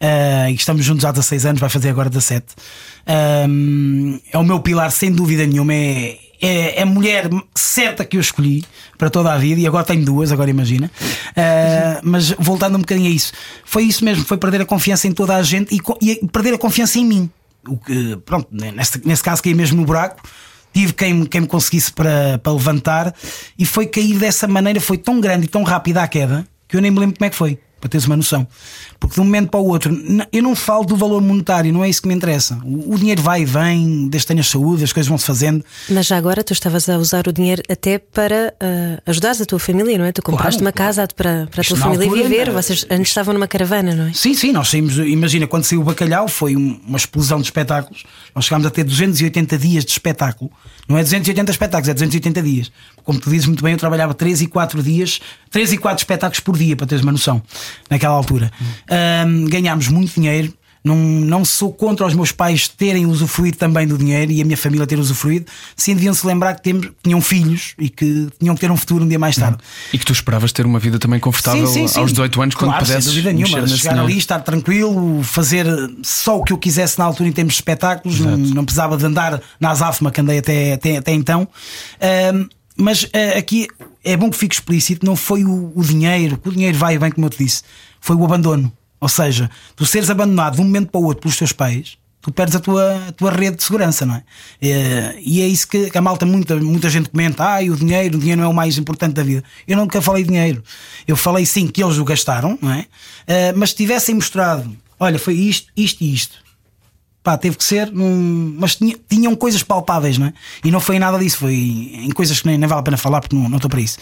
[0.00, 2.46] Eh, e estamos juntos há 16 anos, vai fazer agora 17.
[3.48, 5.74] Um, é o meu pilar, sem dúvida nenhuma.
[5.74, 8.64] É, é, é a mulher certa que eu escolhi
[8.96, 10.90] para toda a vida, e agora tenho duas, agora imagina.
[11.30, 13.32] Uh, mas voltando um bocadinho a isso,
[13.64, 16.58] foi isso mesmo: foi perder a confiança em toda a gente e, e perder a
[16.58, 17.30] confiança em mim.
[17.66, 20.22] O que, pronto, nesse, caso caí mesmo no buraco.
[20.72, 23.14] Tive quem, quem me conseguisse para, para levantar,
[23.58, 26.82] e foi cair dessa maneira, foi tão grande e tão rápida a queda que eu
[26.82, 28.46] nem me lembro como é que foi para teres uma noção.
[28.98, 29.96] Porque de um momento para o outro,
[30.32, 32.58] eu não falo do valor monetário, não é isso que me interessa.
[32.64, 35.64] O, o dinheiro vai e vem, desde que tenhas saúde, as coisas vão-se fazendo.
[35.88, 39.58] Mas já agora tu estavas a usar o dinheiro até para uh, ajudares a tua
[39.58, 40.12] família, não é?
[40.12, 42.50] Tu compraste Claro, uma casa para, para a tua família altura, viver.
[42.50, 44.12] Vocês antes estavam numa caravana, não é?
[44.12, 48.04] Sim, sim, nós saímos, imagina, quando saiu o bacalhau, foi um- uma explosão de espetáculos.
[48.34, 50.50] Nós chegámos a ter 280 dias de espetáculo.
[50.88, 52.72] Não é 280 espetáculos, é 280 dias.
[53.04, 56.40] Como tu dizes muito bem, eu trabalhava 3 e 4 dias, 3 e 4 espetáculos
[56.40, 57.42] por dia, para teres uma noção,
[57.88, 58.50] naquela altura.
[58.90, 60.52] Ahm, ganhámos muito dinheiro.
[60.82, 64.56] Não, não sou contra os meus pais terem usufruído também do dinheiro e a minha
[64.56, 65.46] família ter usufruído.
[65.76, 69.04] Sim, deviam se lembrar que temos, tinham filhos e que tinham que ter um futuro
[69.04, 69.58] um dia mais tarde.
[69.92, 71.64] E que tu esperavas ter uma vida também confortável
[71.96, 74.00] aos 18 anos, quando claro, pudesses sem dúvida nenhuma, chegar dinheiro.
[74.02, 75.66] ali, estar tranquilo, fazer
[76.02, 79.04] só o que eu quisesse na altura em termos de espetáculos, não, não precisava de
[79.04, 81.46] andar na Azafma que andei até, até, até então.
[82.00, 82.48] Ahm,
[82.78, 83.66] mas ah, aqui
[84.04, 86.98] é bom que fique explícito: não foi o, o dinheiro, que o dinheiro vai e
[86.98, 87.62] vem, como eu te disse,
[88.00, 88.72] foi o abandono.
[89.00, 92.32] Ou seja, tu seres abandonado de um momento para o outro pelos teus pais, tu
[92.32, 94.22] perdes a tua, a tua rede de segurança, não é?
[94.60, 98.20] Eh, E é isso que, a malta, muita, muita gente comenta: ah, o dinheiro, o
[98.20, 99.44] dinheiro não é o mais importante da vida.
[99.66, 100.62] Eu nunca falei dinheiro.
[101.06, 102.86] Eu falei sim que eles o gastaram, não é?
[103.26, 106.38] Eh, Mas se tivessem mostrado, olha, foi isto, isto e isto.
[107.22, 108.54] Pá, teve que ser num...
[108.58, 110.32] Mas tinha- tinham coisas palpáveis, não é?
[110.64, 112.96] E não foi em nada disso, foi em coisas que nem, nem vale a pena
[112.96, 113.98] falar porque não estou para isso.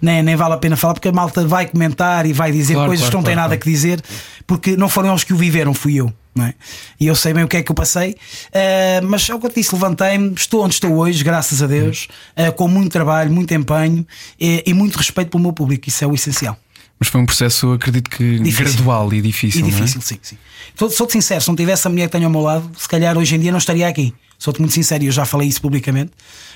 [0.00, 2.88] Nem, nem vale a pena falar porque a malta vai comentar e vai dizer Claro,
[2.88, 3.64] coisas claro, que não têm claro, nada claro.
[3.64, 4.02] que dizer
[4.46, 6.12] porque não foram eles que o viveram, fui eu.
[6.34, 6.54] Não é?
[7.00, 8.14] E eu sei bem o que é que eu passei,
[8.54, 12.06] Ah, mas é o que eu disse, levantei-me, estou onde estou hoje, graças a Deus,
[12.36, 14.06] ah, com muito trabalho, muito empenho
[14.40, 16.56] eh, e muito respeito pelo meu público, isso é o essencial.
[16.98, 18.74] Mas foi um processo, acredito que Difícil.
[18.76, 19.60] gradual e difícil.
[19.60, 19.72] E não é?
[19.72, 20.36] difícil, sim, sim.
[20.74, 23.16] Sou- Sou-te sincero, se não tivesse a mulher que tenho ao meu lado, se calhar
[23.16, 24.12] hoje em dia não estaria aqui.
[24.38, 26.10] Sou-te muito sincero e eu já falei isso publicamente.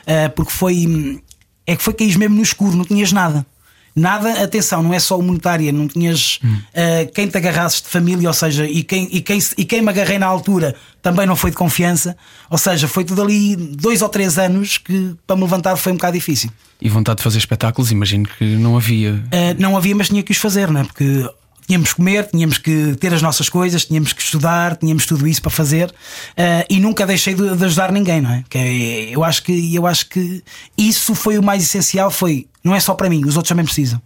[0.07, 1.21] ah, porque foi.
[1.67, 3.47] É que foi caís mesmo no escuro, não tinhas nada.
[3.95, 6.41] Nada, atenção, não é só monetária, não tinhas
[6.75, 9.91] ah, quem te agarrasses de família, ou seja, e quem, e, quem, e quem me
[9.91, 12.17] agarrei na altura também não foi de confiança,
[12.49, 15.97] ou seja, foi tudo ali dois ou três anos que para me levantar foi um
[15.97, 16.51] bocado difícil.
[16.81, 19.13] E vontade de fazer espetáculos, imagino que não havia.
[19.13, 20.85] Uh, não havia, mas tinha que os fazer, não é?
[20.85, 21.29] Porque
[21.67, 25.41] tínhamos que comer, tínhamos que ter as nossas coisas, tínhamos que estudar, tínhamos tudo isso
[25.43, 28.45] para fazer uh, e nunca deixei de, de ajudar ninguém, não é?
[28.49, 30.43] Que é- eu acho que eu acho que
[30.77, 34.01] isso foi o mais essencial, foi não é só para mim, os outros também precisam.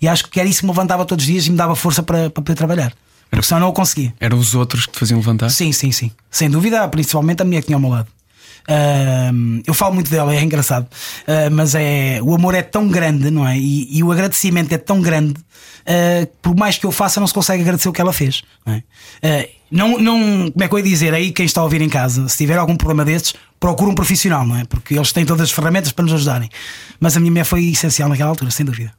[0.00, 2.02] E acho que era isso que me levantava todos os dias e me dava força
[2.02, 2.92] para, para poder trabalhar.
[3.30, 4.12] Porque senão não o conseguia.
[4.18, 5.50] Eram os outros que te faziam levantar?
[5.50, 6.10] Sim, sim, sim.
[6.30, 8.08] Sem dúvida, principalmente a mulher que tinha ao meu lado.
[9.66, 10.86] Eu falo muito dela, é engraçado,
[11.26, 13.56] Ah, mas é o amor é tão grande, não é?
[13.58, 15.34] E, e o agradecimento é tão grande,
[15.86, 18.42] ah, por mais que eu faça, não se consegue agradecer o que ela fez.
[18.66, 18.82] Não, é?
[19.22, 21.14] Ah, não, não- como é que eu ia dizer?
[21.14, 24.44] Aí quem está a ouvir em casa, se tiver algum problema destes, procura um profissional,
[24.46, 24.64] não é?
[24.64, 26.48] Porque eles têm todas as ferramentas para nos ajudarem.
[26.98, 28.92] Mas a minha mulher foi essencial naquela altura, sem dúvida.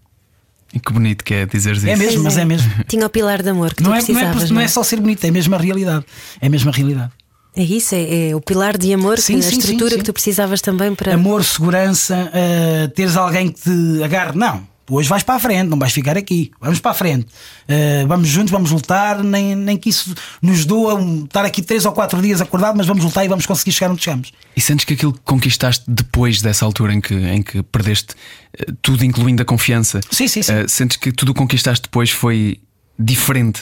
[0.74, 1.86] E que bonito que é dizer isso.
[1.90, 2.72] É mesmo, mas é mesmo.
[2.88, 4.52] Tinha o pilar de amor que Não tu é, não, é, precisavas.
[4.52, 6.06] não é só ser bonito, é mesmo a realidade.
[6.40, 7.12] É mesmo a realidade.
[7.56, 9.98] É isso, é, é o pilar de amor, Sim, que, a sim, sim, estrutura sim.
[9.98, 11.14] que tu precisavas também para.
[11.14, 14.38] amor, segurança, uh, teres alguém que te agarre.
[14.38, 16.50] Não, hoje vais para a frente, não vais ficar aqui.
[16.62, 17.26] Vamos para a frente.
[17.68, 19.22] Uh, vamos juntos, vamos lutar.
[19.22, 22.88] Nem, nem que isso nos doa um- estar aqui três ou quatro dias acordado, mas
[22.88, 24.32] vamos lutar e vamos conseguir chegar onde chegamos.
[24.56, 28.16] E sentes que aquilo que conquistaste depois dessa altura em que, em que perdeste
[28.58, 30.54] eh, tudo, incluindo a confiança, Sim, sim, sim.
[30.70, 32.60] sentes que tudo o que conquistaste depois foi
[32.98, 33.60] diferente?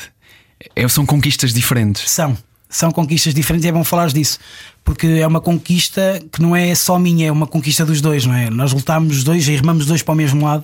[0.76, 2.08] É, são conquistas diferentes.
[2.10, 2.38] São.
[2.70, 4.38] São conquistas diferentes e é bom falar disso.
[4.84, 8.34] Porque é uma conquista que não é só minha, é uma conquista dos dois, não
[8.34, 8.50] é?
[8.50, 10.64] Nós lutámos os dois e remamos os dois para o mesmo lado.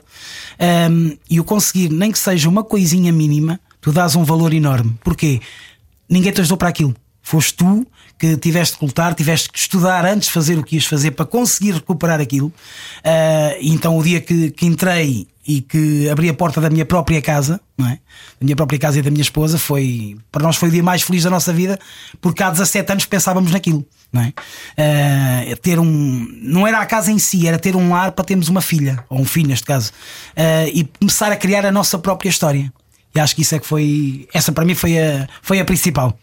[0.92, 4.96] Um, e o conseguir, nem que seja uma coisinha mínima, tu dás um valor enorme.
[5.04, 5.42] Porquê?
[6.08, 6.96] Ninguém te ajudou para aquilo.
[7.24, 7.88] Foste tu
[8.20, 11.26] que tiveste que lutar, tiveste que estudar antes de fazer o que ias fazer para
[11.26, 12.48] conseguir recuperar aquilo.
[12.48, 17.22] Uh, então, o dia que, que entrei e que abri a porta da minha própria
[17.22, 17.94] casa, não é?
[18.40, 21.04] Da minha própria casa e da minha esposa, foi para nós foi o dia mais
[21.04, 21.80] feliz da nossa vida,
[22.20, 24.34] porque há 17 anos pensávamos naquilo, não é?
[25.52, 26.28] Uh, ter um.
[26.42, 29.20] Não era a casa em si, era ter um lar para termos uma filha, ou
[29.20, 29.92] um filho neste caso,
[30.32, 32.74] uh, e começar a criar a nossa própria história.
[33.14, 34.28] E acho que isso é que foi.
[34.34, 36.18] Essa para mim foi a, foi a principal.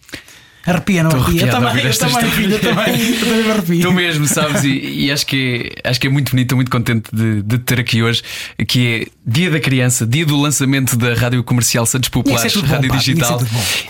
[0.64, 1.42] Arrepia, não Estou arrepia?
[1.42, 3.80] Eu arrepiado a também, eu também, filho, eu também, eu também me arrepio.
[3.80, 4.62] Tu mesmo, sabes?
[4.62, 7.58] E, e acho, que é, acho que é muito bonito, estou muito contente de, de
[7.58, 8.22] te ter aqui hoje,
[8.68, 12.74] que é Dia da Criança, dia do lançamento da Rádio Comercial Santos Populares, tudo bom,
[12.74, 13.42] Rádio pá, que Digital.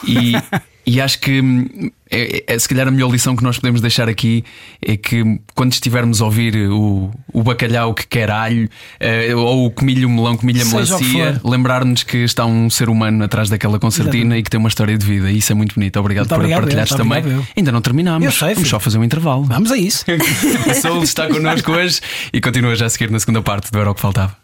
[0.07, 0.33] E,
[0.87, 4.09] e acho que hum, é, é, se calhar a melhor lição que nós podemos deixar
[4.09, 4.45] aqui
[4.85, 8.69] é que quando estivermos a ouvir o, o bacalhau que quer alho,
[9.01, 11.51] eh, ou o comilho melão, comilha Seja o que melancia, for.
[11.51, 15.07] lembrar-nos que está um ser humano atrás daquela concertina e que tem uma história de
[15.07, 15.31] vida.
[15.31, 15.99] E isso é muito bonito.
[15.99, 17.19] Obrigado Muito por obrigado, partilhares muito também.
[17.21, 17.47] obrigado, eu.
[17.57, 18.27] Ainda não terminámos.
[18.27, 19.45] Eu sei, Vamos só fazer um intervalo.
[19.45, 20.05] Vamos a isso.
[20.71, 22.01] A Soul está connosco hoje
[22.33, 24.42] e continua já a seguir na segunda parte do Era o que Faltava.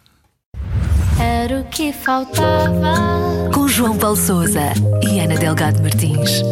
[1.20, 3.50] Era o que faltava.
[3.52, 6.42] Com João Paulo Souza e Ana Delgado Martins.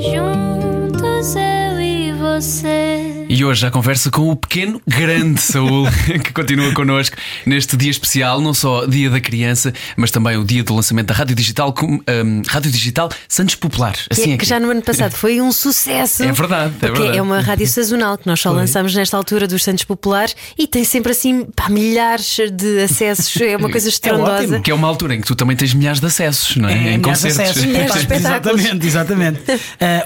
[0.00, 3.05] Juntos eu e você.
[3.28, 5.88] E hoje a conversa com o pequeno, grande Saúl,
[6.22, 10.62] que continua connosco neste dia especial, não só Dia da Criança, mas também o dia
[10.62, 13.94] do lançamento da Rádio Digital, com, hum, Rádio Digital Santos Popular.
[13.94, 16.22] Que, Assim é é que que já no ano passado foi um sucesso.
[16.22, 17.18] É verdade, é porque verdade.
[17.18, 20.84] é uma rádio sazonal que nós só lançamos nesta altura dos Santos Populares e tem
[20.84, 23.36] sempre assim pá, milhares de acessos.
[23.40, 24.32] É uma coisa estrondosa.
[24.44, 24.62] ótimo.
[24.62, 26.72] Que é uma altura em que tu também tens milhares de acessos, não é?
[26.72, 27.40] É, em milhares de concertos.
[27.40, 27.64] acessos.
[27.64, 29.40] Milhares exatamente, exatamente.
[29.50, 29.56] Uh,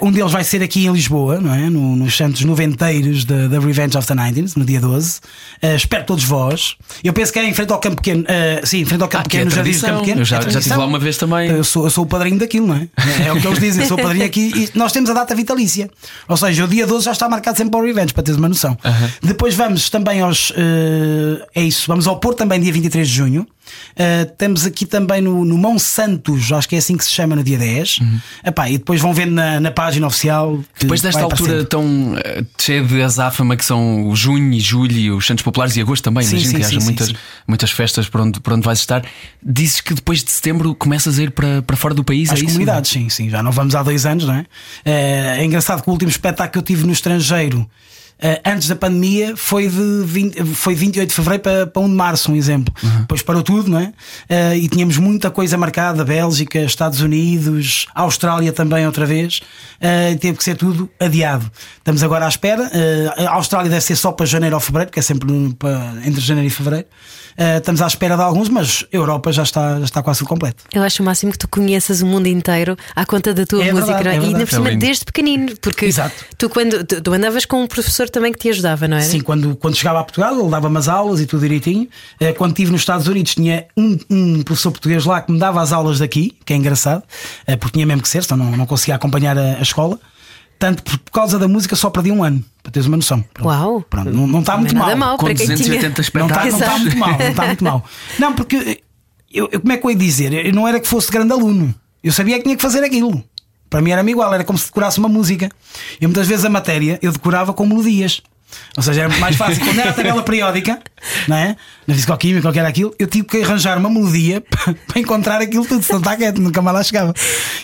[0.08, 1.68] um deles vai ser aqui em Lisboa, não é?
[1.68, 5.20] No- nos Santos Noventeiros da da Revenge of the 90s, no dia 12.
[5.62, 6.76] Uh, espero todos vós.
[7.02, 8.22] Eu penso que é em frente ao Campo Pequeno.
[8.22, 9.88] uh, sim, em frente ao Campo Ah, é Pequeno, no Jardim do tradição.
[9.90, 10.20] Campo Pequeno.
[10.20, 11.50] Eu já- É já estive lá uma vez também.
[11.50, 12.88] Eu sou, eu sou o padrinho daquilo, não é?
[13.24, 14.50] É, é o que eles dizem, eu sou o padrinho aqui.
[14.54, 15.90] E nós temos a data vitalícia.
[16.28, 18.48] Ou seja, o dia 12 já está marcado sempre para o Revenge, para teres uma
[18.48, 18.76] noção.
[19.22, 20.50] Depois vamos também aos.
[20.50, 20.54] uh,
[21.54, 23.46] é isso, vamos ao Porto também, dia 23 de junho.
[23.92, 27.36] Uh, temos aqui também no, no Mão Santos, acho que é assim que se chama
[27.36, 28.00] no dia 10.
[28.44, 30.58] Epá, e depois vão ver na, na página oficial.
[30.78, 35.10] Depois desta altura tão eh, cheia de azáfama que são o junho e julho e
[35.10, 37.12] os Santos Populares e agosto também, Sim, imagino sim, que sim, haja sim, muitas,
[37.46, 39.04] muitas festas por onde, por onde vais estar.
[39.42, 42.42] Dizes que depois de setembro começas a ir para, para fora do país, Às é
[42.42, 42.46] isso?
[42.46, 43.28] comunidades, sim, sim.
[43.30, 44.46] Já não vamos há dois anos, não é?
[44.84, 47.68] Eh, É engraçado que o último espetáculo que eu tive no estrangeiro.
[48.20, 51.94] Eh, antes da pandemia foi de 20, foi 28 de fevereiro para, para 1 de
[51.94, 52.72] março, um exemplo.
[53.00, 53.92] Depois parou tudo, não é?
[54.28, 59.40] Eh, e tínhamos muita coisa marcada: Bélgica, Estados Unidos, Austrália também, outra vez.
[59.80, 61.50] Eh, teve que ser tudo adiado.
[61.78, 62.70] Estamos agora à espera.
[63.16, 65.28] A Austrália deve ser só para janeiro ou fevereiro, que é sempre
[66.04, 66.86] entre janeiro e fevereiro.
[67.56, 70.64] Estamos à espera de alguns, mas a Europa já está, já está quase completo.
[70.74, 73.72] Eu acho o máximo que tu conheças o mundo inteiro à conta da tua É
[73.72, 74.50] música verdade, não é e verdade.
[74.50, 74.84] cima É lindo.
[74.84, 75.56] desde pequenino.
[75.58, 76.14] Porque Exato.
[76.36, 79.00] tu, quando, tu, tu andavas com um professor também que te ajudava, não é?
[79.00, 81.88] Sim, quando, quando chegava a Portugal, ele dava umas aulas e tudo direitinho.
[82.18, 85.60] Eh, Quando estive nos Estados Unidos, tinha um, um professor português lá que me dava
[85.62, 87.02] as aulas daqui, que é engraçado,
[87.46, 89.98] eh, porque tinha mesmo que ser, senão não, não conseguia acompanhar a, a escola.
[90.58, 93.24] Tanto por, por causa da música, só perdi um ano, para teres uma noção.
[93.32, 93.48] Pronto.
[93.48, 93.80] Uau.
[93.88, 94.94] Pronto, não, não está muito mal.
[94.96, 96.20] mal Com para quem 280 tinha.
[96.20, 96.52] Não está, espetáculos.
[96.52, 96.80] não está Exato.
[96.82, 97.84] muito mal, não está muito mal.
[98.18, 98.82] Não, porque
[99.32, 100.32] eu, eu- como é que eu ia dizer?
[100.46, 103.24] Eu não era que fosse grande aluno, eu sabia que tinha que fazer aquilo.
[103.70, 105.48] Para mim era-me igual, era como se decorasse uma música.
[106.00, 108.20] E muitas vezes a matéria eu decorava com melodias.
[108.76, 109.64] Ou seja, era mais fácil.
[109.64, 110.80] Quando era a tabela periódica,
[111.28, 111.56] não é?
[111.90, 114.40] Na fisicoquímica, qualquer aquilo, eu tive que arranjar uma melodia
[114.86, 117.12] para encontrar aquilo tudo, senão está quieto, nunca mais lá chegava.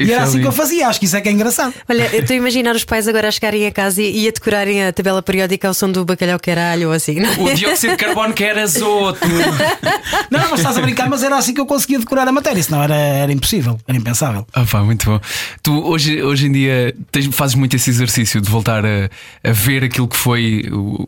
[0.01, 0.49] E Isso era é assim que lindo.
[0.49, 1.73] eu fazia, acho que isso é que é engraçado.
[1.89, 4.31] Olha, eu estou a imaginar os pais agora a chegarem a casa e, e a
[4.33, 7.21] decorarem a tabela periódica ao som do bacalhau caralho ou assim.
[7.21, 7.53] não é?
[7.53, 9.21] O dióxido de carbono que era azoto.
[10.31, 12.83] Não, mas estás a brincar, mas era assim que eu conseguia decorar a matéria, senão
[12.83, 14.47] era, era impossível, era impensável.
[14.53, 15.21] Ah, pá, muito bom.
[15.62, 19.09] Tu hoje, hoje em dia tens- fazes muito esse exercício de voltar a,
[19.45, 20.65] a ver aquilo que foi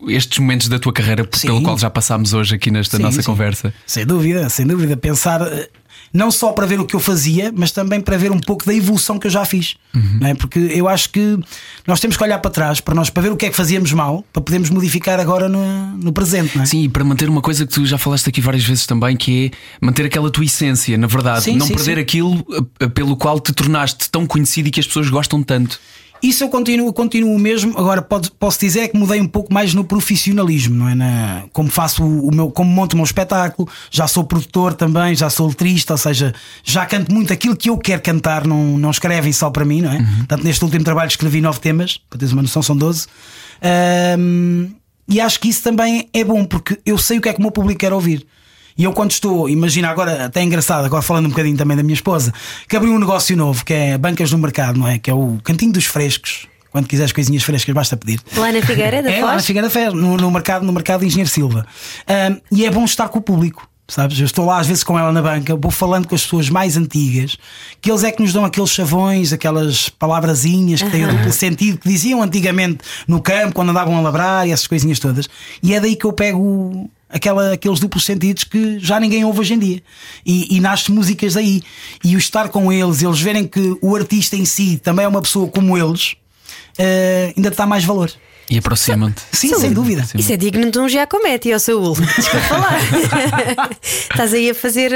[0.09, 1.49] estes momentos da tua carreira Sim.
[1.49, 3.27] pelo qual já passámos hoje aqui nesta Sim, nossa sim.
[3.27, 3.75] conversa.
[3.87, 4.97] Sem dúvida, sem dúvida.
[4.97, 5.69] Pensar eh,
[6.13, 8.75] não só para ver o que eu fazia, mas também para ver um pouco da
[8.75, 9.77] evolução que eu já fiz.
[9.95, 10.19] Uhum.
[10.21, 10.35] Não é?
[10.35, 11.39] Porque eu acho que
[11.87, 13.93] nós temos que olhar para trás para nós para ver o que é que fazíamos
[13.93, 16.59] mal, para podermos modificar agora no, no presente.
[16.59, 16.65] É?
[16.65, 19.47] Sim, e para manter uma coisa que tu já falaste aqui várias vezes também, que
[19.47, 22.45] é manter aquela tua essência, na verdade, Sim, não sim, perder aquilo
[22.81, 25.79] eh, pelo qual te tornaste tão conhecido e que as pessoas gostam tanto.
[26.23, 27.79] Isso eu continuo, continuo mesmo.
[27.79, 30.95] Agora pode- posso dizer que mudei um pouco mais no profissionalismo, não é?
[30.95, 35.15] Na, como faço o, o meu, como monto o meu espetáculo, já sou produtor também,
[35.15, 38.91] já sou letrista, ou seja, já canto muito aquilo que eu quero cantar, não, não
[38.91, 39.99] escrevem só para mim, não é?
[40.19, 43.07] Portanto, neste último trabalho escrevi nove temas, para teres uma noção, são 12.
[43.63, 44.71] Ahm,
[45.09, 47.43] e acho que isso também é bom, porque eu sei o que é que o
[47.43, 48.27] meu público quer ouvir.
[48.79, 51.83] E eu, quando estou, imagina agora, até é engraçado, agora falando um bocadinho também da
[51.83, 52.33] minha esposa,
[52.69, 54.99] que abriu um negócio novo, que é Bancas no Mercado, não é?
[54.99, 56.47] Que é o Cantinho dos Frescos.
[56.71, 58.21] Quando quiseres coisinhas frescas, basta pedir.
[58.37, 59.47] Lá na Figueira da É lá na Foz?
[59.47, 61.67] Figueira da Fer, no, no mercado, no mercado Engenheiro Silva.
[62.07, 63.69] Ahm, e é bom estar com o público.
[63.91, 64.19] Sabes?
[64.19, 66.77] Eu estou lá às vezes com ela na banca, vou falando com as pessoas mais
[66.77, 67.39] antigas,
[67.81, 71.79] que eles é que nos dão aqueles chavões, aquelas palavrazinhas que têm o duplo sentido
[71.79, 75.27] que diziam antigamente no campo, quando andavam a labrar e essas coisinhas todas.
[75.63, 79.55] E é daí que eu pego aquela, aqueles duplos sentidos que já ninguém ouve hoje
[79.55, 79.83] em dia.
[80.25, 81.63] E, e nasce músicas daí.
[82.05, 85.23] E o estar com eles, eles verem que o artista em si também é uma
[85.23, 86.15] pessoa como eles,
[86.79, 88.11] eh, ainda dá mais valor.
[88.51, 89.21] E aproximam-te.
[89.31, 90.07] Sim, sem dúvida.
[90.15, 91.93] Isso é digno de um Giacometti, ó Saúl.
[91.95, 93.69] Desculpa.
[93.83, 94.91] Estás aí a fazer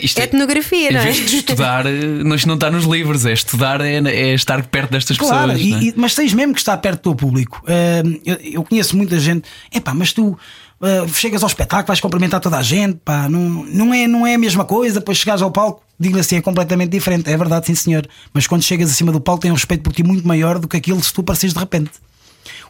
[0.00, 1.04] Isto é- etnografia, não é?
[1.04, 1.90] vez de estudar, eh,
[2.22, 5.60] não, isto não está nos livros, é estudar, é, é estar perto destas Claro, pessoas.
[5.60, 5.82] e- não é?
[5.82, 7.62] e- mas tens mesmo que estar perto do teu público.
[7.64, 10.38] Uh, eu, eu conheço muita gente, epá, mas tu
[10.82, 14.34] uh, chegas ao espetáculo, vais cumprimentar toda a gente, pá, não, não, é, não é
[14.34, 17.30] a mesma coisa, depois chegares ao palco, digo assim, é completamente diferente.
[17.30, 18.06] É verdade, sim senhor.
[18.34, 20.76] Mas quando chegas acima do palco, tem um respeito por ti muito maior do que
[20.76, 21.90] aquilo se tu apareces de repente.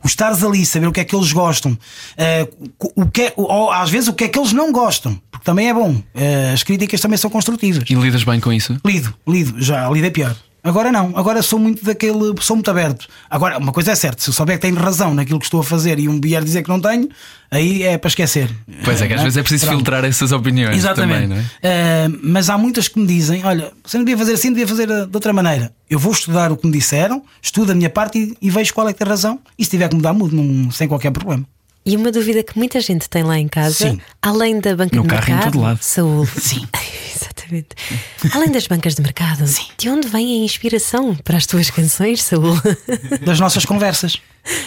[0.05, 3.71] O estares ali, saber o que é que eles gostam, uh, o que é- ou,
[3.71, 5.93] às vezes o que é que eles não gostam, porque também é bom.
[5.93, 7.85] Uh, as críticas também são construtivas.
[7.89, 8.77] E lidas bem com isso?
[8.85, 10.37] Lido, lido, já lidei pior.
[10.65, 13.09] Agora não, agora sou muito daquele, sou muito aberto.
[13.29, 15.65] Agora, uma coisa é certa, se eu souber que tenho razão naquilo que estou a
[15.65, 17.09] fazer e um vier dizer que não tenho,
[17.51, 18.49] aí é para esquecer.
[18.85, 19.79] Pois é, que às Não vezes é preciso Pronto.
[19.79, 21.23] filtrar essas opiniões Exatamente.
[21.23, 21.45] também, não é?
[21.63, 24.89] Eh, mas há muitas que me dizem: olha, você não devia fazer assim, devia fazer
[24.89, 25.73] eh, de outra maneira.
[25.91, 28.89] Eu vou estudar o que me disseram, estudo a minha parte e, e vejo qual
[28.89, 29.41] é que tem razão.
[29.59, 31.45] E se tiver que mudar, mudo, não- sem qualquer problema.
[31.85, 34.01] E uma dúvida que muita gente tem lá em casa, Sim.
[34.23, 35.79] além da banca No de carro, em mercado, todo lado.
[35.83, 36.25] Saúl.
[36.39, 36.65] Sim.
[37.59, 38.37] Exatamente.
[38.37, 39.45] Além das bancas de mercado,
[39.79, 42.57] de onde vem a inspiração para as tuas canções, Saúl?
[43.25, 44.21] das nossas conversas.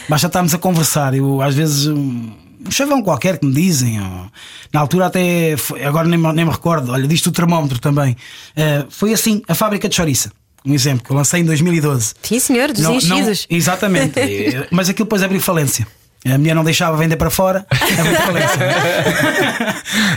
[0.08, 1.14] Basta estarmos a conversar.
[1.14, 2.32] Eu, às vezes, um,
[2.66, 4.00] um chavão qualquer que me dizem.
[4.02, 4.32] ou-
[4.74, 5.56] na altura, até.
[5.58, 6.92] foi- agora nem, me- nem me recordo.
[6.92, 8.16] Olha, diz-te o termómetro também.
[8.56, 10.32] Eh, foi assim: a fábrica de chouriça.
[10.66, 12.16] Um exemplo que eu lancei em 2012.
[12.24, 13.46] Sim, senhor, dos enchidos.
[13.50, 14.18] exatamente.
[14.20, 15.86] Eh, Mas aquilo depois abriu falência.
[16.26, 17.66] A mulher não deixava vender para fora.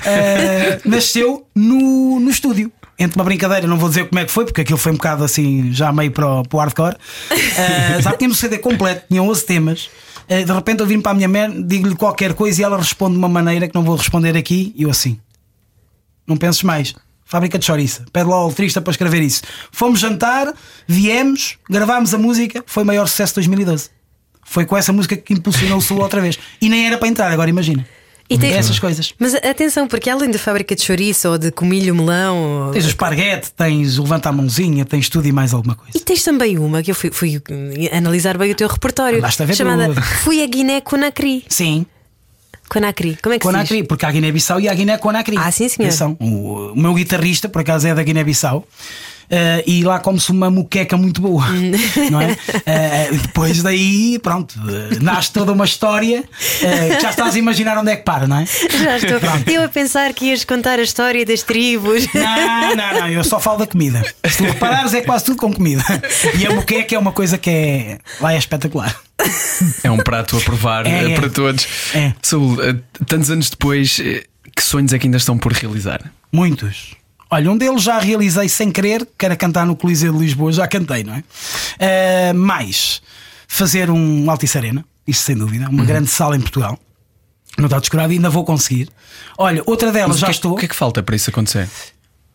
[0.05, 2.73] Eh, nasceu no, no estúdio.
[2.99, 5.23] Entre uma brincadeira, não vou dizer como é que foi, porque aquilo foi um bocado
[5.23, 6.97] assim, já meio para o, para o hardcore.
[7.31, 9.91] Eh, já tínhamos o CD completo, tinham 11 temas.
[10.29, 13.13] Eh, de repente eu vim para a minha mulher, digo-lhe qualquer coisa e ela responde
[13.13, 14.73] de uma maneira que não vou responder aqui.
[14.77, 15.21] E eu assim,
[16.27, 16.95] não penses mais.
[17.25, 18.05] Fábrica de chouriça.
[18.13, 19.43] Pede lá ao letrista para escrever isso.
[19.71, 20.53] Fomos jantar,
[20.87, 23.98] viemos, gravámos a música, foi o maior sucesso de 2012.
[24.49, 26.39] Foi com essa música que impulsionou o Sul outra vez.
[26.61, 27.87] E nem era para entrar, agora imagina.
[28.31, 29.15] E tem- Essas coisas.
[29.19, 32.67] Mas atenção, porque além da fábrica de chouriço ou de comilho melão.
[32.67, 35.93] ou- Tens o esparguete, tens o levanta a mãozinha, tens tudo e mais alguma coisa.
[35.97, 37.41] E tens também uma que eu fui, fui
[37.91, 40.03] analisar bem o teu repertório Andaste a ver chamada tudo.
[40.03, 41.43] Fui a Guiné Conakry.
[41.49, 41.87] Sim,
[42.69, 45.37] Conakry, como é que se Conakry, porque há Guiné-Bissau e há Guiné-Conakry.
[45.39, 45.89] Ah, sim, senhor.
[45.89, 48.67] Atenção, O, o meu guitarrista, por acaso, é da Guiné-Bissau.
[49.31, 51.45] Eh, e lá come-se uma muqueca muito boa,
[52.11, 52.37] não é?
[52.65, 56.25] Eh, depois daí, pronto, eh, nasce toda uma história
[56.59, 58.47] que já estás a imaginar onde é que para, não é?
[58.47, 59.19] Já estou.
[59.47, 62.07] Eu a pensar que ias contar a história das tribos.
[62.15, 64.03] Não, não, não, eu só falo da comida.
[64.25, 65.83] Se tu reparares, é quase tudo com comida.
[66.39, 68.95] E a muqueca é uma coisa que é lá é espetacular.
[69.83, 71.15] É um prato a provar É, é.
[71.17, 71.67] para todos.
[71.95, 72.13] É.
[72.23, 72.57] Saúl,
[73.07, 76.01] tantos anos depois, que sonhos é que ainda estão por realizar?
[76.33, 76.97] Muitos.
[77.31, 80.67] Olha, um deles já realizei sem querer, que era cantar no Coliseu de Lisboa, já
[80.67, 81.25] cantei, não é?
[81.79, 83.03] Eh, mais
[83.47, 85.73] fazer um Altice Arena, isso sem dúvida, Uhum.
[85.75, 86.79] uma grande sala em Portugal.
[87.59, 88.89] Não está descurado, ainda vou conseguir.
[89.37, 90.53] Olha, outra delas Mas já que é- estou.
[90.53, 91.69] O que é que falta para isso acontecer?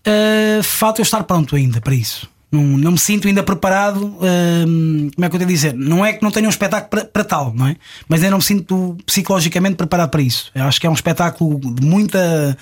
[0.05, 2.27] Uh, falta eu estar pronto ainda para isso.
[2.51, 4.03] Não, não me sinto ainda preparado.
[4.05, 5.73] uh, como é que eu tenho a dizer?
[5.73, 7.77] Não é que não tenha um espetáculo para, para tal, não é?
[8.07, 10.51] Mas ainda não me sinto psicologicamente preparado para isso.
[10.53, 12.55] Eu acho que é um espetáculo de muita,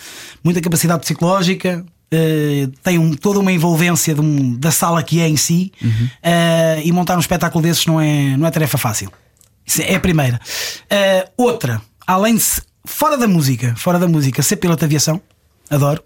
[0.43, 1.83] muita capacidade psicológica.
[2.13, 6.91] Uh, tem um- toda uma envolvência um- da sala que é em si uh, e
[6.91, 9.11] montar um espetáculo desses não é, não é tarefa fácil.
[9.65, 10.39] Isso é a primeira.
[10.91, 12.43] Uh, outra, além de
[12.85, 15.21] fora da música, fora da música, ser piloto de aviação,
[15.69, 16.03] adoro.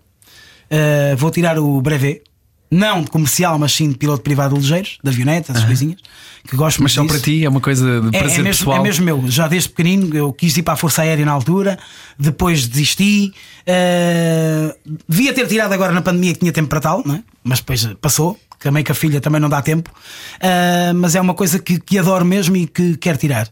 [1.17, 2.21] Vou tirar o brevet.
[2.69, 5.99] Não de comercial, mas sim de piloto privado de ligeiros, de avionetas, essas coisinhas,
[6.47, 7.13] que gosto Mas só disso.
[7.13, 8.79] para ti é uma coisa de É, prazer é mesmo, pessoal.
[8.79, 9.23] é mesmo meu.
[9.27, 11.77] Já desde pequenino eu quis ir para a Força Aérea na altura,
[12.17, 13.33] depois desisti.
[13.67, 14.75] Uh,
[15.07, 17.23] devia ter tirado agora na pandemia que tinha tempo para tal, não é?
[17.43, 18.37] mas depois passou.
[18.59, 19.91] Também que a filha também não dá tempo.
[20.37, 23.47] Uh, mas é uma coisa que, que adoro mesmo e que quero tirar.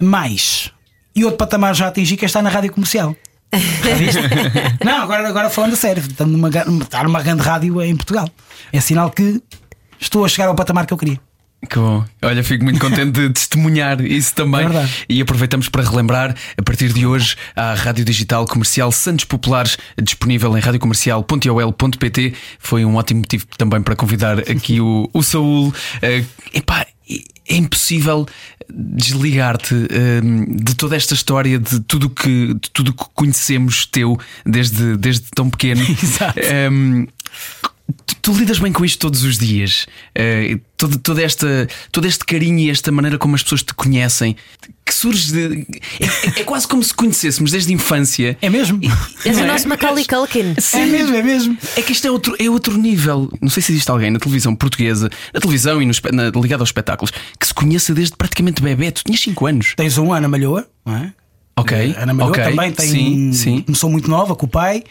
[0.00, 0.70] Mais.
[1.16, 3.16] E outro patamar já atingi que é estar na rádio comercial.
[4.84, 8.28] Não, agora, agora falando a sério, estar numa, ga- estar numa grande rádio em Portugal.
[8.72, 9.42] É sinal que
[10.00, 11.20] estou a chegar ao patamar que eu queria.
[11.68, 12.04] Que bom.
[12.22, 14.66] Olha, fico muito contente de testemunhar isso também.
[14.66, 19.78] É e aproveitamos para relembrar, a partir de hoje, a Rádio Digital Comercial Santos Populares,
[20.02, 22.34] disponível em radiocomercial.ol.pt.
[22.58, 25.72] Foi um ótimo motivo também para convidar aqui o, o Saúl.
[26.00, 26.84] Eh, epá,
[27.48, 28.26] é impossível
[28.68, 34.96] desligar-te hum, de toda esta história, de tudo que, de tudo que conhecemos teu desde,
[34.96, 35.82] desde tão pequeno.
[36.02, 36.40] Exato.
[36.70, 37.06] Hum,
[38.06, 39.86] tu, tu lidas bem com isto todos os dias.
[40.16, 44.36] Uh, todo, toda esta, todo este carinho e esta maneira como as pessoas te conhecem,
[44.84, 45.66] que surge de.
[46.00, 48.36] É, é- é quase como se conhecêssemos desde a infância.
[48.42, 48.80] É mesmo?
[49.24, 49.52] És o Não é?
[49.52, 50.54] nosso Macaulay Culkin.
[50.72, 51.58] É mesmo, é mesmo.
[51.76, 53.30] É que isto é outro, é outro nível.
[53.40, 56.68] Não sei se existe alguém na televisão portuguesa, na televisão e no, na, ligado aos
[56.68, 58.90] espetáculos, que se conheça desde praticamente bebê.
[58.90, 59.74] Tu tinhas 5 anos.
[59.76, 61.12] Tens um Ana Malhoa, não é?
[61.56, 61.94] Ok.
[61.96, 62.88] A Ana Malhoa ok, também tem.
[62.88, 63.60] Sim, sim.
[63.62, 64.82] Começou muito nova com o pai.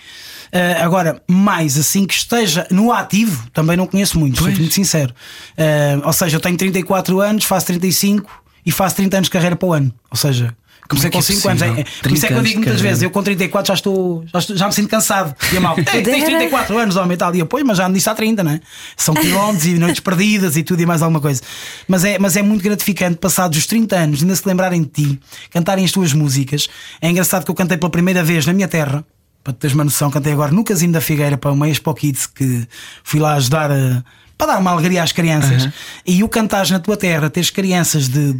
[0.53, 4.57] Ah, agora, mais assim que esteja no ativo, também não conheço muito, sou Pois.
[4.59, 5.13] muito sincero.
[5.57, 8.29] Ah, ou seja, eu tenho 34 anos, faço 35
[8.65, 9.93] e faço 30 anos de carreira para o ano.
[10.09, 10.55] Ou seja,
[10.89, 11.61] comecei é com que é 5 anos.
[11.61, 13.23] É, é, por isso é que eu 30 digo anos de muitas vezes, eu com
[13.23, 15.33] 34 já estou, já, estou- já me sinto cansado.
[15.53, 16.25] E a mal, tens Dera.
[16.25, 17.33] 34 anos, homem, tal.
[17.33, 18.59] E eu, pois, mas já ando nisso há 30, não é?
[18.97, 21.41] São quilómetros e noites perdidas e tudo e mais alguma coisa.
[21.87, 25.19] Mas é, mas é muito gratificante, passados os 30 anos, ainda se lembrarem de ti,
[25.49, 26.67] cantarem as tuas músicas.
[27.01, 29.03] É engraçado que eu cantei pela primeira vez na minha terra.
[29.43, 32.67] Para teres uma noção, cantei agora no Casino da Figueira para uma Expo Kids que
[33.03, 34.03] fui lá ajudar a,
[34.37, 35.69] para dar uma alegria às crianças.
[36.05, 38.33] E o cantares na tua terra, teres crianças de,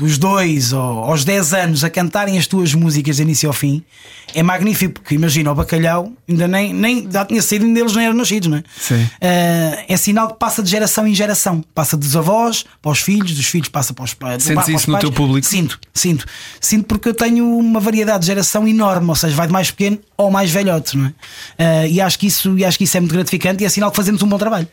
[0.00, 3.84] dos 2 aos 10 anos a cantarem as tuas músicas de início ao fim,
[4.34, 8.06] é magnífico, porque imagina o bacalhau, ainda nem, nem já tinha saído, ainda eles nem
[8.06, 8.62] eram nascidos, não é?
[8.78, 9.06] Sim.
[9.20, 11.62] Ah, é sinal que passa de geração em geração.
[11.74, 14.42] Passa dos avós para os filhos, dos filhos passa para os pais.
[14.42, 15.00] Sentes isso no pais.
[15.00, 15.46] teu público?
[15.46, 16.24] Sinto, sinto.
[16.58, 19.98] Sinto porque eu tenho uma variedade de geração enorme, ou seja, vai de mais pequeno
[20.16, 21.12] ao mais velhote, não é?
[21.58, 23.90] Ah, e, acho que isso, e acho que isso é muito gratificante e é sinal
[23.90, 24.68] que fazemos um bom trabalho.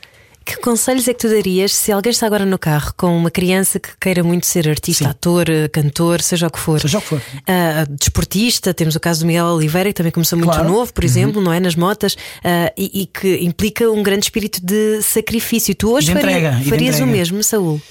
[0.50, 3.82] Que conselhos é que tu darias se alguém está agora no carro com uma criança
[3.82, 5.10] que queira muito ser artista, Sim.
[5.10, 6.80] ator, eh, cantor, seja o que for?
[6.80, 7.22] Seja o que for.
[7.46, 10.70] Ah, desportista, temos o caso do Miguel Oliveira, que também começou muito Claro.
[10.70, 10.76] Uhum.
[10.76, 11.60] novo, por exemplo, não é?
[11.60, 15.76] Nas motas, ah, e, e que implica um grande espírito de sacrifício.
[15.76, 17.82] Tu hoje faria- entrega, de farias o mesmo, Saúl?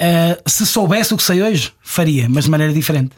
[0.00, 3.10] Uh, se soubesse o que sei hoje, faria, mas de maneira diferente.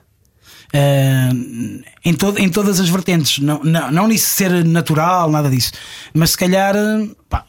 [0.73, 5.73] Uh, em, todo, em todas as vertentes, não, não, não nisso ser natural, nada disso,
[6.15, 7.45] mas se calhar, uh, pá,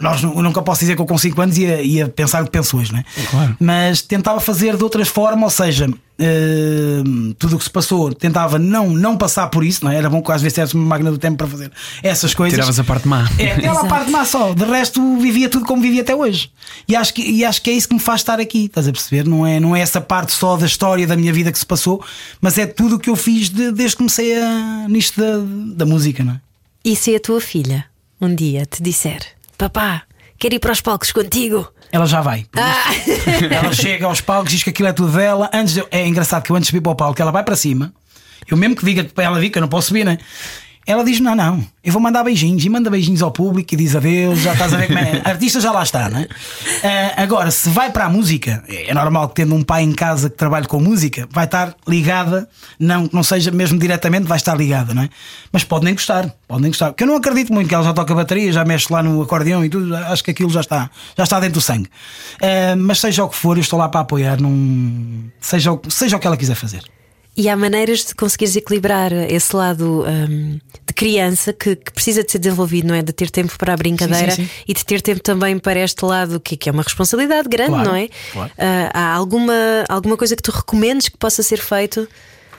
[0.00, 2.50] nós, eu nunca posso dizer que eu com 5 anos ia, ia pensar o que
[2.50, 3.04] penso hoje, né?
[3.30, 3.56] Claro.
[3.60, 8.58] mas tentava fazer de outras formas, ou seja, uh, tudo o que se passou, tentava
[8.58, 9.96] não, não passar por isso, não é?
[9.96, 11.70] era bom que às vezes tivesse uma máquina do tempo para fazer
[12.02, 12.54] essas coisas.
[12.54, 13.28] Tiravas a parte má.
[13.38, 13.88] É, aquela Exato.
[13.88, 14.52] parte má só.
[14.52, 16.50] De resto, vivia tudo como vivia até hoje.
[16.88, 18.64] E acho, que, e acho que é isso que me faz estar aqui.
[18.66, 19.26] Estás a perceber?
[19.26, 22.04] Não é, não é essa parte só da história da minha vida que se passou,
[22.40, 25.38] mas é tudo o que eu fiz de- desde que comecei a, nisto da,
[25.76, 26.40] da música, não é?
[26.84, 27.84] E se a tua filha
[28.20, 29.20] um dia te disser:
[29.56, 30.02] Papá,
[30.38, 31.70] quero ir para os palcos contigo?
[31.92, 32.46] Ela já vai.
[32.56, 32.90] Ah!
[33.54, 35.48] Ela chega aos palcos, diz que aquilo é tudo dela.
[35.52, 37.54] Antes de- é engraçado que eu antes de subir para o palco, ela vai para
[37.54, 37.92] cima.
[38.48, 40.18] Eu mesmo que diga para ela vir, que eu não posso subir, né?
[40.86, 43.96] Ela diz: Não, não, eu vou mandar beijinhos e manda beijinhos ao público e diz
[43.96, 44.40] adeus.
[44.40, 45.22] Já estás a ver como é.
[45.24, 46.26] Artista já lá está, né?
[46.82, 50.28] Ah, agora, se vai para a música, é normal que tendo um pai em casa
[50.28, 54.54] que trabalhe com música, vai estar ligada, não que não seja mesmo diretamente, vai estar
[54.54, 55.08] ligada, não é?
[55.50, 56.88] Mas pode nem gostar, pode nem gostar.
[56.88, 59.64] Porque eu não acredito muito que ela já toca bateria, já mexe lá no acordeão
[59.64, 61.88] e tudo, acho que aquilo já está, já está dentro do sangue.
[62.42, 65.30] Ah, mas seja o que for, eu estou lá para apoiar, num...
[65.40, 66.82] seja, o, seja o que ela quiser fazer.
[67.36, 72.30] E há maneiras de conseguires equilibrar esse lado hum, de criança que, que precisa de
[72.30, 73.02] ser desenvolvido, não é?
[73.02, 74.62] De ter tempo para a brincadeira Sim, sim, sim.
[74.68, 77.88] e de ter tempo também para este lado que, que é uma responsabilidade grande, Claro,
[77.88, 78.08] não é?
[78.32, 78.52] claro.
[78.56, 79.52] Ah, há alguma,
[79.88, 82.06] alguma coisa que tu recomendes que possa ser feito?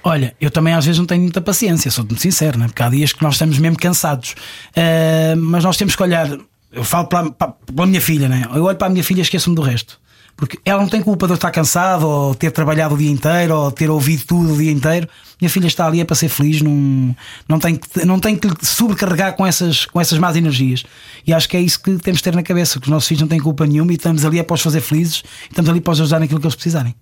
[0.03, 2.67] Olha, eu também às vezes não tenho muita paciência, sou muito sincero, né?
[2.67, 4.35] porque há dias que nós estamos mesmo cansados.
[4.75, 6.29] Ah, mas nós temos que olhar.
[6.71, 8.45] Eu falo para, para, pela minha filha, né?
[8.53, 9.97] eu olho para a minha filha e esqueço-me do resto.
[10.35, 13.55] Porque ela não tem culpa de eu estar cansado, ou ter trabalhado o dia inteiro,
[13.55, 15.07] ou ter ouvido tudo o dia inteiro.
[15.39, 17.15] Minha filha está ali é para ser feliz, não,
[17.47, 20.83] não, tem, não tem que sobrecarregar com essas, com essas más energias.
[21.25, 23.21] E acho que é isso que temos de ter na cabeça: que os nossos filhos
[23.21, 25.93] não têm culpa nenhuma e estamos ali é para os fazer felizes, estamos ali para
[25.93, 26.95] os ajudar naquilo que eles precisarem.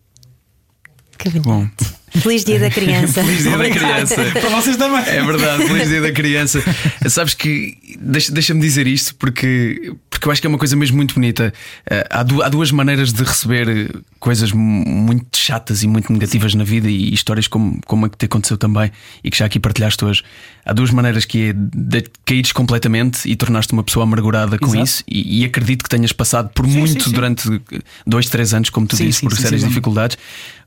[1.18, 1.46] Que bonito.
[1.46, 1.68] Bom.
[2.16, 3.24] Feliz dia da criança.
[3.24, 4.16] Feliz dia da criança.
[4.40, 5.02] para vocês também.
[5.08, 6.62] É verdade, feliz dia da criança.
[7.10, 10.96] Sabes que deixa- deixa-me dizer isto porque, porque eu acho que é uma coisa mesmo
[10.98, 11.52] muito bonita.
[11.90, 16.54] Eh, Há, du- há duas maneiras de receber coisas mu- muito chatas e muito negativas
[16.54, 18.92] na vida e histórias como, como a que te aconteceu também
[19.24, 20.24] e que já aqui partilhaste hoje.
[20.64, 24.84] Há duas maneiras que é de caíres completamente e tornaste uma pessoa amargurada com Exato.
[24.84, 25.04] isso.
[25.08, 27.16] E, e acredito que tenhas passado por Sim, muito sim, sim.
[27.16, 27.62] durante
[28.06, 30.16] dois, três anos, como tu disse, sim, por sérias dificuldades,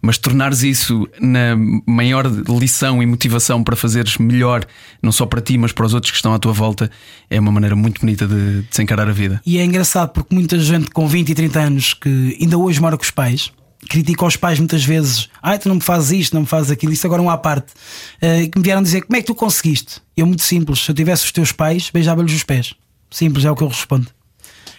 [0.01, 4.65] mas tornares isso na maior lição e motivação para fazeres melhor,
[5.03, 6.91] não só para ti, mas para os outros que estão à tua volta,
[7.31, 9.41] é uma maneira muito bonita de, de se encarar a vida.
[9.45, 12.97] E é engraçado porque muita gente com 20 e 30 anos que ainda hoje mora
[12.97, 13.53] com os pais
[13.89, 15.29] critica os pais muitas vezes.
[15.43, 16.93] Ai, tu não me fazes isto, não me fazes aquilo.
[16.93, 17.73] Isso agora é um à parte.
[18.21, 20.01] Eh, que me vieram dizer como é que tu conseguiste?
[20.17, 20.81] Eu, muito simples.
[20.81, 22.75] Se eu tivesse os teus pais, beijava-lhes os pés.
[23.11, 24.09] Simples, é o que eu respondo.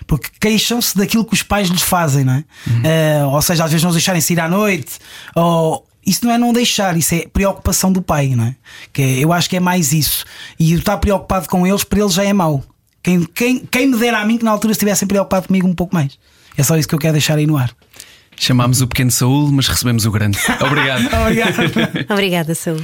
[0.08, 2.44] Porque queixam-se daquilo que os pais lhes fazem, não é?
[3.24, 4.94] Uh, ou seja, às vezes não os deixarem sair à noite,
[5.36, 8.56] ou isso não é não deixar, isso é preocupação do pai, não é?
[8.94, 10.24] Que é, eu acho que é mais isso.
[10.58, 12.64] E estar preocupado com eles, para eles já é mau.
[13.04, 15.94] Quem, quem, quem me dera a mim que na altura estivessem preocupado comigo um pouco
[15.94, 16.18] mais.
[16.58, 17.72] É só isso que eu quero deixar aí no ar.
[18.38, 20.40] Chamámos o pequeno Saúl, mas recebemos o grande.
[20.66, 21.06] Obrigado.
[21.22, 22.06] Obrigado.
[22.10, 22.82] Obrigada, Saúl.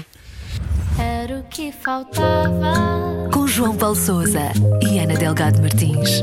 [0.99, 3.30] Era o que faltava.
[3.32, 4.51] Com João Paulo Souza
[4.82, 6.21] e Ana Delgado Martins.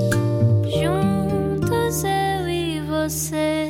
[3.10, 3.69] say